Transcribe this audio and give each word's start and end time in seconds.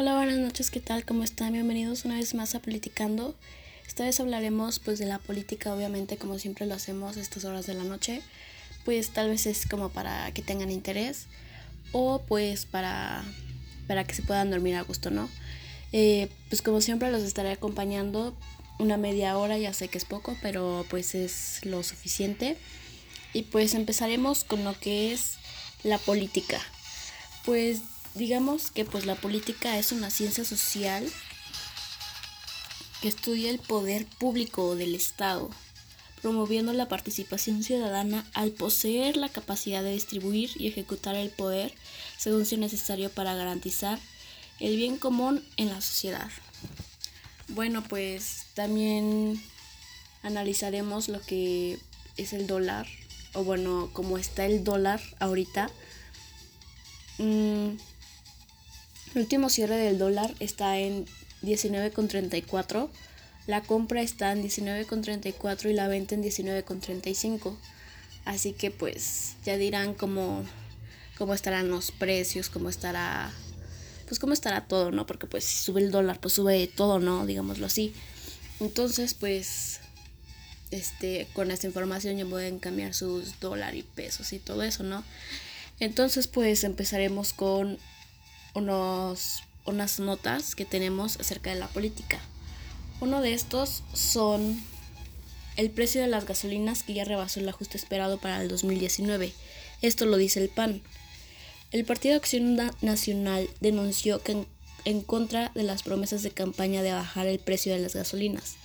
Hola, 0.00 0.16
buenas 0.16 0.38
noches, 0.38 0.70
¿qué 0.70 0.80
tal? 0.80 1.04
¿Cómo 1.04 1.24
están? 1.24 1.52
Bienvenidos 1.52 2.06
una 2.06 2.14
vez 2.14 2.32
más 2.32 2.54
a 2.54 2.62
Politicando. 2.62 3.34
Esta 3.86 4.04
vez 4.04 4.18
hablaremos 4.18 4.78
pues 4.78 4.98
de 4.98 5.04
la 5.04 5.18
política, 5.18 5.74
obviamente 5.74 6.16
como 6.16 6.38
siempre 6.38 6.64
lo 6.64 6.72
hacemos 6.72 7.18
a 7.18 7.20
estas 7.20 7.44
horas 7.44 7.66
de 7.66 7.74
la 7.74 7.84
noche. 7.84 8.22
Pues 8.86 9.10
tal 9.10 9.28
vez 9.28 9.44
es 9.44 9.66
como 9.66 9.90
para 9.90 10.32
que 10.32 10.40
tengan 10.40 10.70
interés 10.70 11.26
o 11.92 12.22
pues 12.26 12.64
para, 12.64 13.22
para 13.88 14.04
que 14.04 14.14
se 14.14 14.22
puedan 14.22 14.50
dormir 14.50 14.76
a 14.76 14.84
gusto, 14.84 15.10
¿no? 15.10 15.28
Eh, 15.92 16.30
pues 16.48 16.62
como 16.62 16.80
siempre 16.80 17.12
los 17.12 17.22
estaré 17.22 17.50
acompañando 17.50 18.34
una 18.78 18.96
media 18.96 19.36
hora, 19.36 19.58
ya 19.58 19.74
sé 19.74 19.88
que 19.88 19.98
es 19.98 20.06
poco, 20.06 20.34
pero 20.40 20.86
pues 20.88 21.14
es 21.14 21.62
lo 21.66 21.82
suficiente. 21.82 22.56
Y 23.34 23.42
pues 23.42 23.74
empezaremos 23.74 24.44
con 24.44 24.64
lo 24.64 24.72
que 24.80 25.12
es 25.12 25.36
la 25.82 25.98
política. 25.98 26.58
Pues 27.44 27.82
digamos 28.14 28.70
que 28.70 28.84
pues 28.84 29.06
la 29.06 29.14
política 29.14 29.78
es 29.78 29.92
una 29.92 30.10
ciencia 30.10 30.44
social 30.44 31.06
que 33.00 33.08
estudia 33.08 33.50
el 33.50 33.58
poder 33.58 34.06
público 34.06 34.76
del 34.76 34.94
Estado, 34.94 35.50
promoviendo 36.20 36.72
la 36.72 36.88
participación 36.88 37.62
ciudadana 37.62 38.26
al 38.34 38.50
poseer 38.50 39.16
la 39.16 39.28
capacidad 39.28 39.82
de 39.82 39.92
distribuir 39.92 40.50
y 40.56 40.68
ejecutar 40.68 41.14
el 41.14 41.30
poder 41.30 41.72
según 42.18 42.44
sea 42.44 42.58
necesario 42.58 43.10
para 43.10 43.34
garantizar 43.34 43.98
el 44.58 44.76
bien 44.76 44.98
común 44.98 45.42
en 45.56 45.68
la 45.68 45.80
sociedad. 45.80 46.30
Bueno, 47.48 47.82
pues 47.82 48.46
también 48.54 49.42
analizaremos 50.22 51.08
lo 51.08 51.20
que 51.20 51.78
es 52.16 52.32
el 52.32 52.46
dólar, 52.46 52.86
o 53.32 53.42
bueno, 53.42 53.90
cómo 53.92 54.18
está 54.18 54.44
el 54.44 54.62
dólar 54.62 55.00
ahorita. 55.18 55.70
Mm, 57.18 57.70
el 59.14 59.22
último 59.22 59.48
cierre 59.48 59.76
del 59.76 59.98
dólar 59.98 60.34
está 60.40 60.78
en 60.78 61.06
19,34. 61.42 62.88
La 63.46 63.62
compra 63.62 64.02
está 64.02 64.32
en 64.32 64.42
19,34 64.42 65.70
y 65.70 65.72
la 65.72 65.88
venta 65.88 66.14
en 66.14 66.22
19,35. 66.22 67.56
Así 68.24 68.52
que 68.52 68.70
pues 68.70 69.36
ya 69.44 69.56
dirán 69.56 69.94
cómo, 69.94 70.44
cómo 71.18 71.34
estarán 71.34 71.68
los 71.68 71.90
precios, 71.90 72.50
cómo 72.50 72.68
estará 72.68 73.32
pues 74.10 74.18
cómo 74.18 74.32
estará 74.32 74.66
todo, 74.66 74.90
¿no? 74.90 75.06
Porque 75.06 75.28
pues 75.28 75.44
si 75.44 75.64
sube 75.64 75.80
el 75.80 75.92
dólar, 75.92 76.18
pues 76.20 76.34
sube 76.34 76.66
todo, 76.66 76.98
¿no? 76.98 77.26
Digámoslo 77.26 77.66
así. 77.66 77.94
Entonces, 78.58 79.14
pues 79.14 79.78
este 80.72 81.28
con 81.32 81.52
esta 81.52 81.68
información 81.68 82.16
ya 82.16 82.26
pueden 82.26 82.58
cambiar 82.58 82.92
sus 82.92 83.38
dólares 83.38 83.80
y 83.80 83.82
pesos 83.84 84.32
y 84.32 84.40
todo 84.40 84.64
eso, 84.64 84.82
¿no? 84.82 85.04
Entonces, 85.78 86.26
pues 86.26 86.64
empezaremos 86.64 87.32
con 87.32 87.78
unos, 88.54 89.42
unas 89.64 90.00
notas 90.00 90.54
que 90.54 90.64
tenemos 90.64 91.18
acerca 91.18 91.50
de 91.50 91.58
la 91.58 91.68
política. 91.68 92.18
Uno 93.00 93.20
de 93.22 93.32
estos 93.32 93.82
son 93.94 94.60
el 95.56 95.70
precio 95.70 96.00
de 96.00 96.08
las 96.08 96.26
gasolinas 96.26 96.82
que 96.82 96.94
ya 96.94 97.04
rebasó 97.04 97.40
el 97.40 97.48
ajuste 97.48 97.76
esperado 97.76 98.18
para 98.18 98.42
el 98.42 98.48
2019. 98.48 99.32
Esto 99.82 100.06
lo 100.06 100.16
dice 100.16 100.40
el 100.40 100.48
PAN. 100.48 100.82
El 101.72 101.84
Partido 101.84 102.16
Acción 102.16 102.56
Nacional 102.80 103.48
denunció 103.60 104.22
que 104.22 104.32
en, 104.32 104.46
en 104.84 105.02
contra 105.02 105.52
de 105.54 105.62
las 105.62 105.82
promesas 105.82 106.22
de 106.22 106.30
campaña 106.30 106.82
de 106.82 106.92
bajar 106.92 107.26
el 107.26 107.38
precio 107.38 107.72
de 107.72 107.78
las 107.78 107.94
gasolinas. 107.94 108.56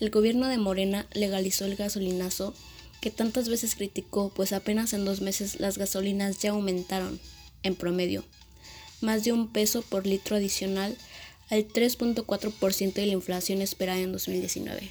El 0.00 0.10
gobierno 0.10 0.48
de 0.48 0.58
Morena 0.58 1.06
legalizó 1.12 1.64
el 1.64 1.76
gasolinazo 1.76 2.54
que 3.00 3.10
tantas 3.10 3.48
veces 3.48 3.74
criticó, 3.74 4.30
pues 4.30 4.52
apenas 4.52 4.92
en 4.92 5.04
dos 5.04 5.20
meses 5.20 5.60
las 5.60 5.78
gasolinas 5.78 6.38
ya 6.38 6.50
aumentaron, 6.50 7.20
en 7.62 7.76
promedio, 7.76 8.24
más 9.00 9.24
de 9.24 9.32
un 9.32 9.52
peso 9.52 9.82
por 9.82 10.06
litro 10.06 10.36
adicional 10.36 10.96
al 11.50 11.68
3.4% 11.68 12.92
de 12.94 13.06
la 13.06 13.12
inflación 13.12 13.62
esperada 13.62 14.00
en 14.00 14.12
2019. 14.12 14.90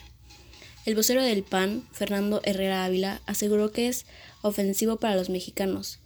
El 0.86 0.96
vocero 0.96 1.24
del 1.24 1.44
PAN, 1.44 1.88
Fernando 1.92 2.42
Herrera 2.44 2.86
Ávila, 2.86 3.22
aseguró 3.26 3.72
que 3.72 3.88
es 3.88 4.06
ofensivo 4.44 4.98
para 4.98 5.16
los 5.16 5.30
mexicanos, 5.30 6.00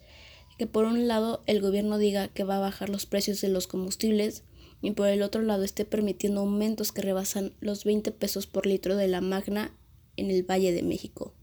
que 0.58 0.68
por 0.68 0.86
un 0.86 1.08
lado 1.08 1.44
el 1.48 1.62
gobierno 1.62 1.98
diga 1.98 2.30
que 2.30 2.44
va 2.44 2.58
a 2.58 2.62
bajar 2.62 2.90
los 2.90 3.06
precios 3.06 3.42
de 3.42 3.50
los 3.50 3.68
combustibles 3.68 4.44
y 4.82 4.92
por 4.92 5.08
el 5.08 5.22
otro 5.22 5.42
lado 5.42 5.64
esté 5.64 5.84
permitiendo 5.84 6.42
aumentos 6.42 6.92
que 6.92 7.02
rebasan 7.02 7.54
los 7.60 7.84
20 7.84 8.12
pesos 8.12 8.48
por 8.48 8.66
litro 8.66 8.96
de 8.96 9.10
la 9.10 9.22
magna 9.22 9.76
en 10.16 10.32
el 10.32 10.44
Valle 10.44 10.72
de 10.72 10.84
México, 10.84 11.34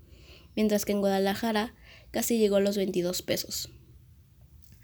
mientras 0.55 0.85
que 0.85 0.93
en 0.93 1.01
Guadalajara 1.01 1.75
casi 2.11 2.39
llegó 2.39 2.57
a 2.57 2.61
los 2.61 2.77
22 2.77 3.21
pesos. 3.23 3.69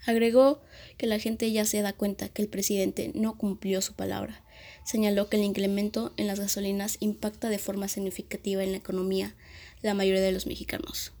Agregó 0.05 0.61
que 0.97 1.07
la 1.07 1.19
gente 1.19 1.51
ya 1.51 1.65
se 1.65 1.81
da 1.81 1.93
cuenta 1.93 2.29
que 2.29 2.41
el 2.41 2.49
presidente 2.49 3.11
no 3.15 3.37
cumplió 3.37 3.81
su 3.81 3.93
palabra. 3.93 4.43
Señaló 4.83 5.29
que 5.29 5.37
el 5.37 5.43
incremento 5.43 6.13
en 6.17 6.27
las 6.27 6.39
gasolinas 6.39 6.97
impacta 6.99 7.49
de 7.49 7.57
forma 7.57 7.87
significativa 7.87 8.63
en 8.63 8.71
la 8.71 8.77
economía 8.77 9.35
la 9.81 9.93
mayoría 9.93 10.21
de 10.21 10.31
los 10.31 10.45
mexicanos. 10.45 11.13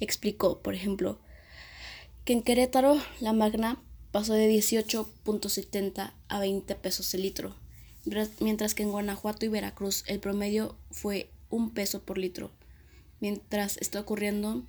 Explicó, 0.00 0.60
por 0.60 0.74
ejemplo, 0.74 1.18
que 2.24 2.32
en 2.34 2.42
Querétaro 2.42 3.00
la 3.20 3.32
magna 3.32 3.82
pasó 4.10 4.34
de 4.34 4.50
18.70 4.50 6.12
a 6.28 6.38
20 6.38 6.74
pesos 6.76 7.12
el 7.14 7.22
litro, 7.22 7.56
mientras 8.40 8.74
que 8.74 8.82
en 8.82 8.90
Guanajuato 8.90 9.46
y 9.46 9.48
Veracruz 9.48 10.04
el 10.06 10.20
promedio 10.20 10.76
fue 10.90 11.30
un 11.50 11.72
peso 11.72 12.02
por 12.02 12.18
litro. 12.18 12.50
Mientras 13.20 13.76
está 13.78 14.00
ocurriendo 14.00 14.64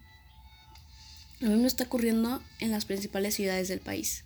lo 1.39 1.49
mismo 1.49 1.67
está 1.67 1.83
ocurriendo 1.83 2.41
en 2.59 2.71
las 2.71 2.85
principales 2.85 3.35
ciudades 3.35 3.67
del 3.67 3.79
país. 3.79 4.23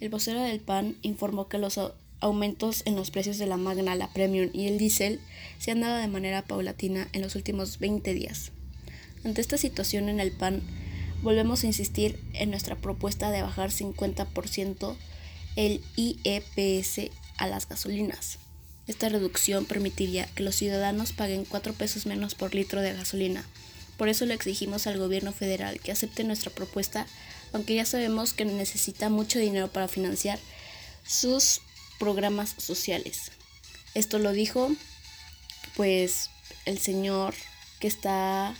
El 0.00 0.08
vocero 0.08 0.42
del 0.42 0.60
PAN 0.60 0.96
informó 1.02 1.48
que 1.48 1.58
los 1.58 1.78
aumentos 2.20 2.82
en 2.86 2.96
los 2.96 3.10
precios 3.10 3.38
de 3.38 3.46
la 3.46 3.56
Magna, 3.56 3.94
la 3.94 4.12
Premium 4.12 4.50
y 4.52 4.66
el 4.66 4.78
diésel 4.78 5.20
se 5.58 5.70
han 5.70 5.80
dado 5.80 5.98
de 5.98 6.08
manera 6.08 6.42
paulatina 6.42 7.08
en 7.12 7.22
los 7.22 7.36
últimos 7.36 7.78
20 7.78 8.14
días. 8.14 8.50
Ante 9.24 9.40
esta 9.40 9.58
situación 9.58 10.08
en 10.08 10.18
el 10.18 10.32
PAN, 10.32 10.62
volvemos 11.22 11.62
a 11.62 11.66
insistir 11.66 12.18
en 12.32 12.50
nuestra 12.50 12.76
propuesta 12.76 13.30
de 13.30 13.42
bajar 13.42 13.70
50% 13.70 14.96
el 15.56 15.82
IEPS 15.96 17.10
a 17.36 17.46
las 17.46 17.68
gasolinas. 17.68 18.38
Esta 18.86 19.08
reducción 19.08 19.66
permitiría 19.66 20.26
que 20.34 20.42
los 20.42 20.56
ciudadanos 20.56 21.12
paguen 21.12 21.44
4 21.44 21.74
pesos 21.74 22.06
menos 22.06 22.34
por 22.34 22.54
litro 22.54 22.80
de 22.80 22.94
gasolina 22.94 23.44
por 24.00 24.08
eso 24.08 24.24
le 24.24 24.32
exigimos 24.32 24.86
al 24.86 24.96
gobierno 24.96 25.30
federal 25.30 25.78
que 25.78 25.92
acepte 25.92 26.24
nuestra 26.24 26.50
propuesta, 26.50 27.06
aunque 27.52 27.74
ya 27.74 27.84
sabemos 27.84 28.32
que 28.32 28.46
necesita 28.46 29.10
mucho 29.10 29.38
dinero 29.38 29.68
para 29.68 29.88
financiar 29.88 30.38
sus 31.06 31.60
programas 31.98 32.54
sociales. 32.56 33.30
Esto 33.92 34.18
lo 34.18 34.32
dijo 34.32 34.70
pues 35.76 36.30
el 36.64 36.78
señor 36.78 37.34
que 37.78 37.88
está 37.88 38.54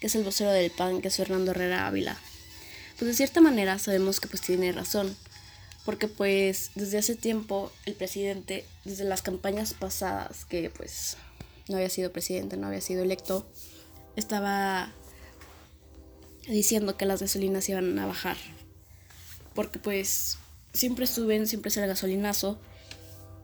que 0.00 0.08
es 0.08 0.16
el 0.16 0.24
vocero 0.24 0.50
del 0.50 0.72
PAN, 0.72 1.00
que 1.00 1.06
es 1.06 1.16
Fernando 1.18 1.52
Herrera 1.52 1.86
Ávila. 1.86 2.18
Pues 2.98 3.12
de 3.12 3.14
cierta 3.14 3.40
manera 3.40 3.78
sabemos 3.78 4.18
que 4.18 4.26
pues 4.26 4.42
tiene 4.42 4.72
razón, 4.72 5.16
porque 5.84 6.08
pues 6.08 6.72
desde 6.74 6.98
hace 6.98 7.14
tiempo 7.14 7.70
el 7.86 7.94
presidente, 7.94 8.66
desde 8.84 9.04
las 9.04 9.22
campañas 9.22 9.72
pasadas, 9.72 10.44
que 10.46 10.68
pues 10.68 11.16
no 11.68 11.76
había 11.76 11.90
sido 11.90 12.10
presidente, 12.10 12.56
no 12.56 12.66
había 12.66 12.80
sido 12.80 13.04
electo, 13.04 13.46
estaba 14.16 14.92
diciendo 16.48 16.96
que 16.96 17.06
las 17.06 17.20
gasolinas 17.20 17.68
iban 17.68 17.98
a 17.98 18.06
bajar. 18.06 18.36
Porque 19.54 19.78
pues 19.78 20.38
siempre 20.72 21.06
suben, 21.06 21.46
siempre 21.46 21.68
es 21.68 21.76
el 21.76 21.86
gasolinazo. 21.86 22.60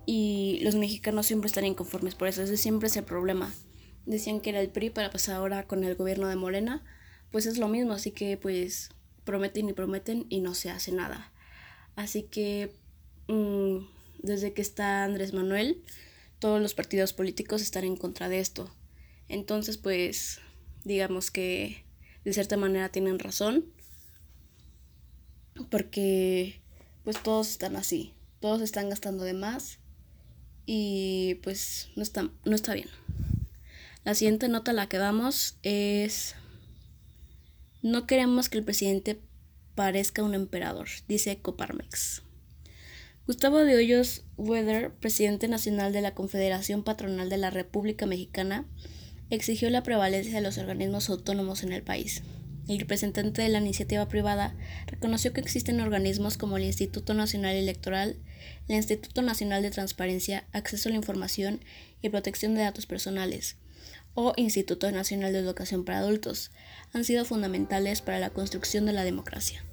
Y 0.07 0.61
los 0.63 0.77
mexicanos 0.77 1.27
siempre 1.27 1.49
están 1.49 1.67
inconformes 1.67 2.15
por 2.15 2.29
eso. 2.29 2.43
Ese 2.43 2.57
siempre 2.57 2.89
es 2.89 2.97
el 2.97 3.05
problema. 3.05 3.53
Decían 4.05 4.41
que 4.41 4.51
era 4.51 4.61
el 4.61 4.71
PRI, 4.71 4.91
para 4.91 5.11
pasar 5.11 5.37
ahora 5.37 5.67
con 5.67 5.83
el 5.83 5.97
gobierno 5.97 6.29
de 6.29 6.37
Morena, 6.37 6.85
pues 7.33 7.47
es 7.47 7.59
lo 7.59 7.69
mismo. 7.69 7.93
Así 7.93 8.13
que 8.13 8.37
pues 8.37 8.91
prometen 9.25 9.69
y 9.69 9.73
prometen 9.73 10.27
y 10.29 10.41
no 10.41 10.55
se 10.55 10.71
hace 10.71 10.93
nada. 10.93 11.33
Así 11.97 12.23
que 12.23 12.73
mm, 13.27 13.79
desde 14.23 14.53
que 14.53 14.63
está 14.63 15.03
Andrés 15.03 15.33
Manuel, 15.33 15.83
todos 16.39 16.63
los 16.63 16.75
partidos 16.75 17.13
políticos 17.13 17.63
están 17.63 17.85
en 17.85 17.97
contra 17.97 18.29
de 18.29 18.39
esto. 18.39 18.71
Entonces 19.29 19.77
pues 19.77 20.41
digamos 20.87 21.33
que 21.33 21.85
de 22.25 22.33
cierta 22.33 22.57
manera 22.57 22.91
tienen 22.91 23.19
razón, 23.19 23.65
porque 25.69 26.61
pues 27.03 27.21
todos 27.23 27.51
están 27.51 27.75
así, 27.75 28.15
todos 28.39 28.61
están 28.63 28.89
gastando 28.89 29.25
de 29.25 29.35
más 29.35 29.81
y 30.65 31.41
pues 31.43 31.89
no 31.97 32.03
está, 32.03 32.31
no 32.45 32.55
está 32.55 32.75
bien. 32.75 32.89
La 34.05 34.15
siguiente 34.15 34.49
nota 34.49 34.71
a 34.71 34.75
la 34.75 34.89
que 34.89 34.99
vamos 34.99 35.59
es, 35.65 36.37
no 37.83 38.07
queremos 38.07 38.49
que 38.49 38.59
el 38.59 38.65
presidente 38.65 39.21
parezca 39.75 40.23
un 40.23 40.35
emperador, 40.35 40.87
dice 41.09 41.39
Coparmex. 41.39 42.23
Gustavo 43.27 43.59
de 43.59 43.75
Hoyos 43.75 44.23
Weather, 44.37 44.93
presidente 44.93 45.49
nacional 45.49 45.93
de 45.93 46.01
la 46.01 46.15
Confederación 46.15 46.85
Patronal 46.85 47.29
de 47.29 47.39
la 47.39 47.51
República 47.51 48.07
Mexicana, 48.07 48.67
exigió 49.31 49.71
la 49.71 49.83
prevalencia 49.83 50.35
de 50.35 50.41
los 50.41 50.59
organismos 50.59 51.09
autónomos 51.11 51.63
en 51.63 51.73
el 51.73 51.83
país. 51.83 52.23
el 52.69 52.81
representante 52.81 53.43
de 53.43 53.49
la 53.49 53.61
iniciativa 53.61 54.09
privada 54.09 54.57
reconoció 54.87 55.33
que 55.33 55.41
existen 55.41 55.81
organismos 55.81 56.37
como 56.37 56.57
el 56.57 56.65
Instituto 56.65 57.15
Nacional 57.15 57.55
Electoral, 57.55 58.17
el 58.67 58.77
Instituto 58.77 59.23
Nacional 59.23 59.63
de 59.63 59.71
Transparencia, 59.71 60.49
Acceso 60.53 60.89
a 60.89 60.91
la 60.91 60.97
Información 60.97 61.61
y 62.03 62.09
Protección 62.09 62.55
de 62.55 62.63
Datos 62.63 62.87
Personales, 62.87 63.57
o 64.15 64.33
Instituto 64.37 64.91
Nacional 64.91 65.33
de 65.33 65.39
Educación 65.39 65.85
para 65.85 65.99
Adultos, 65.99 66.51
han 66.93 67.05
sido 67.05 67.25
fundamentales 67.25 68.01
para 68.01 68.19
la 68.19 68.31
construcción 68.31 68.87
de 68.87 68.95
la 68.95 69.05
democracia. 69.05 69.65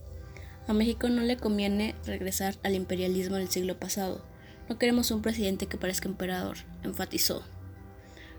A 0.67 0.73
México 0.73 1.09
no 1.09 1.23
le 1.23 1.37
conviene 1.37 1.95
regresar 2.05 2.55
al 2.63 2.75
imperialismo 2.75 3.37
del 3.37 3.49
siglo 3.49 3.79
pasado. 3.79 4.23
No 4.69 4.77
queremos 4.77 5.11
un 5.11 5.21
presidente 5.21 5.65
que 5.65 5.77
parezca 5.77 6.07
emperador, 6.07 6.57
enfatizó. 6.83 7.43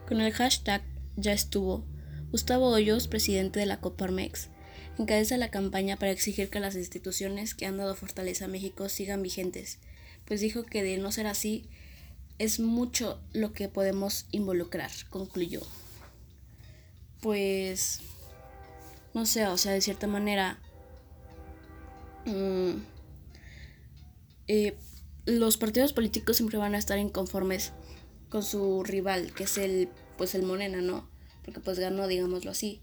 Con 0.06 0.20
el 0.20 0.32
hashtag 0.32 0.82
ya 1.16 1.32
estuvo, 1.32 1.84
Gustavo 2.30 2.68
Hoyos, 2.68 3.08
presidente 3.08 3.60
de 3.60 3.66
la 3.66 3.80
Coparmex, 3.80 4.48
encabeza 4.98 5.36
la 5.36 5.50
campaña 5.50 5.96
para 5.96 6.12
exigir 6.12 6.50
que 6.50 6.60
las 6.60 6.74
instituciones 6.74 7.54
que 7.54 7.66
han 7.66 7.76
dado 7.76 7.94
fortaleza 7.94 8.46
a 8.46 8.48
México 8.48 8.88
sigan 8.88 9.22
vigentes, 9.22 9.78
pues 10.24 10.40
dijo 10.40 10.64
que 10.64 10.82
de 10.82 10.98
no 10.98 11.12
ser 11.12 11.26
así, 11.26 11.68
es 12.38 12.58
mucho 12.60 13.20
lo 13.32 13.52
que 13.52 13.68
podemos 13.68 14.26
involucrar, 14.32 14.90
concluyó. 15.10 15.60
Pues, 17.20 18.00
no 19.14 19.26
sé, 19.26 19.46
o 19.46 19.56
sea, 19.56 19.72
de 19.72 19.80
cierta 19.80 20.06
manera, 20.06 20.58
mm, 22.26 22.72
eh, 24.48 24.76
los 25.26 25.56
partidos 25.56 25.92
políticos 25.92 26.36
siempre 26.36 26.58
van 26.58 26.74
a 26.74 26.78
estar 26.78 26.98
inconformes 26.98 27.72
con 28.28 28.42
su 28.42 28.82
rival, 28.82 29.32
que 29.32 29.44
es 29.44 29.56
el, 29.58 29.88
pues 30.16 30.34
el 30.34 30.42
Morena, 30.42 30.80
¿no? 30.80 31.08
porque 31.44 31.60
pues 31.60 31.78
ganó, 31.78 32.08
digámoslo 32.08 32.50
así. 32.50 32.80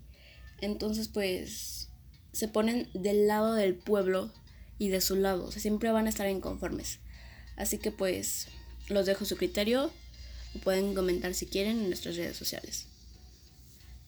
Entonces 0.61 1.07
pues 1.07 1.89
se 2.31 2.47
ponen 2.47 2.89
del 2.93 3.27
lado 3.27 3.55
del 3.55 3.75
pueblo 3.75 4.31
y 4.77 4.89
de 4.89 5.01
su 5.01 5.15
lado, 5.15 5.45
o 5.45 5.51
sea, 5.51 5.61
siempre 5.61 5.91
van 5.91 6.05
a 6.05 6.09
estar 6.09 6.29
inconformes. 6.29 6.99
Así 7.57 7.77
que 7.77 7.91
pues 7.91 8.47
los 8.87 9.05
dejo 9.05 9.25
su 9.25 9.35
criterio, 9.35 9.91
pueden 10.63 10.93
comentar 10.93 11.33
si 11.33 11.45
quieren 11.45 11.79
en 11.79 11.87
nuestras 11.87 12.15
redes 12.15 12.37
sociales. 12.37 12.87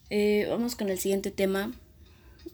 Eh, 0.10 0.46
vamos 0.50 0.76
con 0.76 0.90
el 0.90 1.00
siguiente 1.00 1.32
tema, 1.32 1.74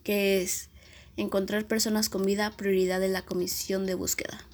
que 0.04 0.42
es 0.42 0.69
encontrar 1.18 1.68
personas 1.68 2.10
con 2.10 2.25
vida, 2.25 2.56
prioridad 2.56 3.00
de 3.00 3.10
la 3.10 3.24
comisión 3.24 3.86
de 3.86 3.95
búsqueda. 3.95 4.45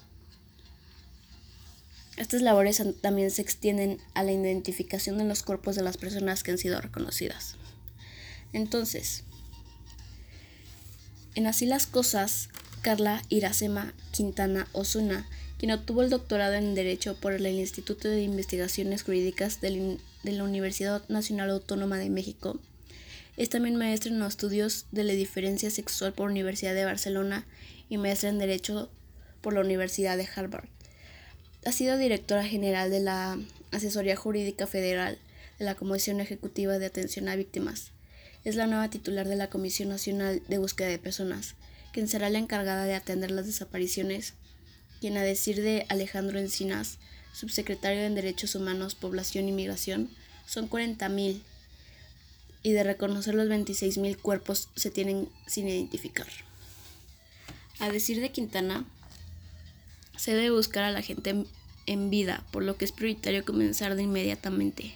Estas 2.16 2.40
labores 2.40 2.82
también 3.02 3.30
se 3.30 3.42
extienden 3.42 3.98
a 4.14 4.22
la 4.22 4.32
identificación 4.32 5.18
de 5.18 5.24
los 5.24 5.42
cuerpos 5.42 5.76
de 5.76 5.82
las 5.82 5.98
personas 5.98 6.42
que 6.42 6.52
han 6.52 6.58
sido 6.58 6.80
reconocidas. 6.80 7.56
Entonces, 8.52 9.24
en 11.34 11.46
Así 11.46 11.66
las 11.66 11.86
Cosas, 11.86 12.48
Carla 12.80 13.22
Iracema 13.28 13.92
Quintana 14.12 14.66
Osuna, 14.72 15.28
quien 15.58 15.72
obtuvo 15.72 16.02
el 16.02 16.10
doctorado 16.10 16.54
en 16.54 16.74
Derecho 16.74 17.16
por 17.16 17.32
el 17.32 17.46
Instituto 17.46 18.08
de 18.08 18.22
Investigaciones 18.22 19.02
Jurídicas 19.02 19.60
de 19.60 19.98
la 20.22 20.44
Universidad 20.44 21.06
Nacional 21.08 21.50
Autónoma 21.50 21.98
de 21.98 22.08
México, 22.08 22.58
es 23.36 23.50
también 23.50 23.76
maestra 23.76 24.10
en 24.10 24.18
los 24.18 24.28
estudios 24.28 24.86
de 24.92 25.04
la 25.04 25.12
diferencia 25.12 25.70
sexual 25.70 26.14
por 26.14 26.28
la 26.28 26.32
Universidad 26.32 26.74
de 26.74 26.86
Barcelona 26.86 27.46
y 27.90 27.98
maestra 27.98 28.30
en 28.30 28.38
Derecho 28.38 28.90
por 29.42 29.52
la 29.52 29.60
Universidad 29.60 30.16
de 30.16 30.28
Harvard. 30.34 30.68
Ha 31.66 31.72
sido 31.72 31.98
directora 31.98 32.44
general 32.44 32.92
de 32.92 33.00
la 33.00 33.36
Asesoría 33.72 34.14
Jurídica 34.14 34.68
Federal 34.68 35.18
de 35.58 35.64
la 35.64 35.74
Comisión 35.74 36.20
Ejecutiva 36.20 36.78
de 36.78 36.86
Atención 36.86 37.28
a 37.28 37.34
Víctimas. 37.34 37.90
Es 38.44 38.54
la 38.54 38.68
nueva 38.68 38.88
titular 38.88 39.26
de 39.26 39.34
la 39.34 39.50
Comisión 39.50 39.88
Nacional 39.88 40.40
de 40.46 40.58
Búsqueda 40.58 40.86
de 40.86 41.00
Personas, 41.00 41.56
quien 41.92 42.06
será 42.06 42.30
la 42.30 42.38
encargada 42.38 42.84
de 42.84 42.94
atender 42.94 43.32
las 43.32 43.46
desapariciones, 43.46 44.34
quien 45.00 45.16
a 45.16 45.24
decir 45.24 45.60
de 45.60 45.86
Alejandro 45.88 46.38
Encinas, 46.38 46.98
subsecretario 47.32 48.02
en 48.02 48.14
Derechos 48.14 48.54
Humanos, 48.54 48.94
Población 48.94 49.48
y 49.48 49.52
Migración, 49.52 50.08
son 50.46 50.70
40.000 50.70 51.40
y 52.62 52.72
de 52.74 52.84
reconocer 52.84 53.34
los 53.34 53.48
26.000 53.48 54.16
cuerpos 54.18 54.68
se 54.76 54.92
tienen 54.92 55.28
sin 55.48 55.66
identificar. 55.66 56.28
A 57.80 57.90
decir 57.90 58.20
de 58.20 58.30
Quintana, 58.30 58.86
se 60.16 60.34
debe 60.34 60.50
buscar 60.50 60.84
a 60.84 60.90
la 60.90 61.02
gente 61.02 61.44
en 61.86 62.10
vida, 62.10 62.44
por 62.50 62.62
lo 62.62 62.76
que 62.76 62.84
es 62.84 62.92
prioritario 62.92 63.44
comenzar 63.44 63.94
de 63.94 64.02
inmediatamente. 64.02 64.94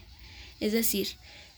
Es 0.61 0.73
decir, 0.73 1.09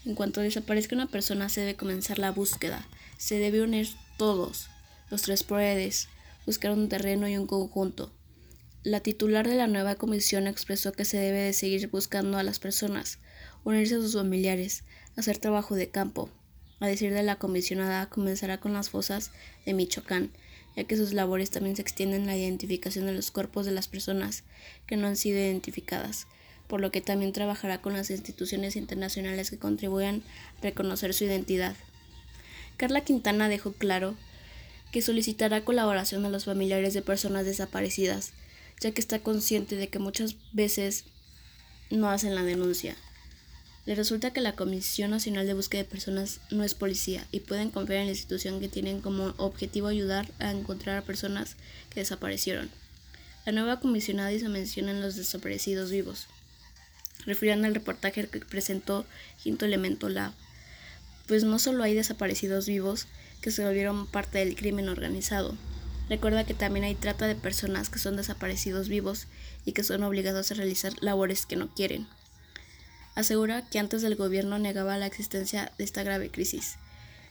en 0.05 0.15
cuanto 0.15 0.41
desaparezca 0.41 0.95
una 0.95 1.09
persona 1.09 1.49
se 1.49 1.61
debe 1.61 1.77
comenzar 1.77 2.19
la 2.19 2.31
búsqueda. 2.31 2.87
Se 3.19 3.39
debe 3.39 3.63
unir 3.63 3.89
todos, 4.17 4.69
los 5.11 5.23
tres 5.23 5.43
poderes, 5.45 6.09
buscar 6.47 6.73
un 6.73 6.89
terreno 6.89 7.29
y 7.29 7.37
un 7.37 7.47
conjunto. 7.47 8.13
La 8.83 8.99
titular 9.01 9.49
de 9.49 9.55
la 9.55 9.69
nueva 9.69 9.95
comisión 9.95 10.49
expresó 10.49 10.93
que 10.93 11.05
se 11.05 11.17
debe 11.17 11.39
de 11.39 11.53
seguir 11.53 11.89
buscando 11.89 12.37
a 12.37 12.43
las 12.43 12.59
personas, 12.59 13.19
unirse 13.63 13.95
a 13.95 14.01
sus 14.01 14.15
familiares, 14.15 14.83
hacer 15.17 15.39
trabajo 15.39 15.77
de 15.77 15.89
campo. 15.89 16.31
A 16.81 16.89
decir 16.89 17.13
de 17.13 17.23
la 17.23 17.37
comisionada, 17.37 18.09
comenzará 18.09 18.59
con 18.59 18.73
las 18.73 18.91
fosas 18.91 19.31
de 19.65 19.75
Michoacán, 19.75 20.33
ya 20.77 20.85
que 20.85 20.97
sus 20.97 21.13
labores 21.13 21.51
también 21.51 21.77
se 21.77 21.83
extienden 21.83 22.23
en 22.23 22.27
la 22.27 22.37
identificación 22.37 23.07
de 23.07 23.13
los 23.13 23.31
cuerpos 23.31 23.67
de 23.67 23.73
las 23.73 23.89
personas 23.89 24.45
que 24.87 24.97
no 24.97 25.07
han 25.07 25.17
sido 25.17 25.39
identificadas, 25.39 26.27
por 26.67 26.81
lo 26.81 26.91
que 26.91 27.01
también 27.01 27.33
trabajará 27.33 27.81
con 27.81 27.93
las 27.93 28.11
instituciones 28.11 28.77
internacionales 28.77 29.51
que 29.51 29.59
contribuyan 29.59 30.23
a 30.59 30.63
reconocer 30.63 31.15
su 31.15 31.25
identidad. 31.25 31.77
Carla 32.77 33.03
Quintana 33.03 33.49
dejó 33.49 33.73
claro 33.73 34.15
que 34.91 35.03
solicitará 35.03 35.65
colaboración 35.65 36.25
a 36.25 36.31
los 36.31 36.45
familiares 36.45 36.95
de 36.95 37.03
personas 37.03 37.45
desaparecidas, 37.45 38.33
ya 38.81 38.93
que 38.93 39.01
está 39.01 39.19
consciente 39.19 39.77
de 39.77 39.89
que 39.89 39.99
muchas 39.99 40.37
veces 40.53 41.05
no 41.91 42.11
hacen 42.11 42.35
la 42.35 42.43
denuncia. 42.43 42.97
Le 43.85 43.97
resulta 43.97 44.33
que 44.33 44.41
la 44.41 44.55
Comisión 44.55 45.11
Nacional 45.11 45.45
de 45.45 45.55
Búsqueda 45.55 45.83
de 45.83 45.89
Personas 45.89 46.39
no 46.53 46.63
es 46.63 46.75
policía 46.75 47.27
y 47.33 47.41
pueden 47.41 47.71
confiar 47.71 47.99
en 47.99 48.07
la 48.07 48.13
institución 48.13 48.61
que 48.61 48.69
tienen 48.69 49.01
como 49.01 49.35
objetivo 49.39 49.89
ayudar 49.89 50.31
a 50.39 50.53
encontrar 50.53 50.99
a 50.99 51.05
personas 51.05 51.57
que 51.91 51.99
desaparecieron. 51.99 52.71
La 53.45 53.51
nueva 53.51 53.81
comisionada 53.81 54.33
hizo 54.33 54.49
mención 54.49 54.89
en 54.89 55.01
los 55.01 55.17
desaparecidos 55.17 55.91
vivos, 55.91 56.29
refiriendo 57.27 57.67
al 57.67 57.75
reportaje 57.75 58.29
que 58.29 58.39
presentó 58.39 59.05
Quinto 59.43 59.65
Elemento 59.65 60.09
Lab. 60.09 60.33
Pues 61.27 61.43
no 61.43 61.59
solo 61.59 61.83
hay 61.83 61.95
desaparecidos 61.95 62.67
vivos 62.67 63.09
que 63.41 63.51
se 63.51 63.65
volvieron 63.65 64.07
parte 64.07 64.39
del 64.39 64.55
crimen 64.55 64.91
organizado. 64.91 65.57
Recuerda 66.09 66.47
que 66.47 66.55
también 66.55 66.85
hay 66.85 66.95
trata 66.95 67.27
de 67.27 67.35
personas 67.35 67.91
que 67.91 67.99
son 67.99 68.15
desaparecidos 68.15 68.89
vivos 68.89 69.27
y 69.65 69.73
que 69.73 69.83
son 69.83 70.05
obligados 70.05 70.53
a 70.53 70.55
realizar 70.55 70.93
labores 71.01 71.47
que 71.47 71.57
no 71.57 71.75
quieren 71.75 72.07
asegura 73.15 73.69
que 73.69 73.79
antes 73.79 74.03
del 74.03 74.17
gobierno 74.17 74.59
negaba 74.59 74.97
la 74.97 75.07
existencia 75.07 75.73
de 75.79 75.85
esta 75.85 76.03
grave 76.03 76.31
crisis. 76.31 76.77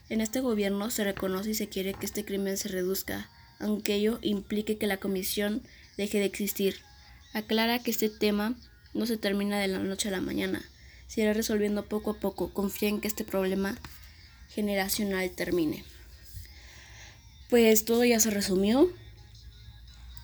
En 0.10 0.22
este 0.22 0.42
gobierno 0.42 0.92
se 0.92 1.04
reconoce 1.04 1.52
y 1.52 1.56
se 1.56 1.70
quiere 1.70 1.94
que 1.94 2.06
este 2.06 2.26
crimen 2.26 2.58
se 2.58 2.70
reduzca, 2.70 3.30
aunque 3.60 3.96
ello 3.96 4.20
implique 4.22 4.78
que 4.78 4.88
la 4.88 4.98
comisión 4.98 5.64
deje 5.98 6.20
de 6.20 6.26
existir. 6.26 6.76
Aclara 7.34 7.80
que 7.80 7.92
este 7.92 8.10
tema 8.10 8.56
no 8.94 9.06
se 9.06 9.18
termina 9.18 9.60
de 9.60 9.68
la 9.68 9.80
noche 9.80 10.10
a 10.10 10.12
la 10.12 10.22
mañana, 10.22 10.62
se 11.08 11.22
irá 11.22 11.34
resolviendo 11.34 11.86
poco 11.86 12.12
a 12.12 12.20
poco. 12.20 12.54
Confía 12.54 12.90
en 12.90 13.02
que 13.02 13.08
este 13.08 13.24
problema 13.24 13.78
generacional 14.50 15.30
termine. 15.32 15.84
Pues 17.50 17.84
todo 17.84 18.06
ya 18.06 18.20
se 18.20 18.30
resumió. 18.30 18.90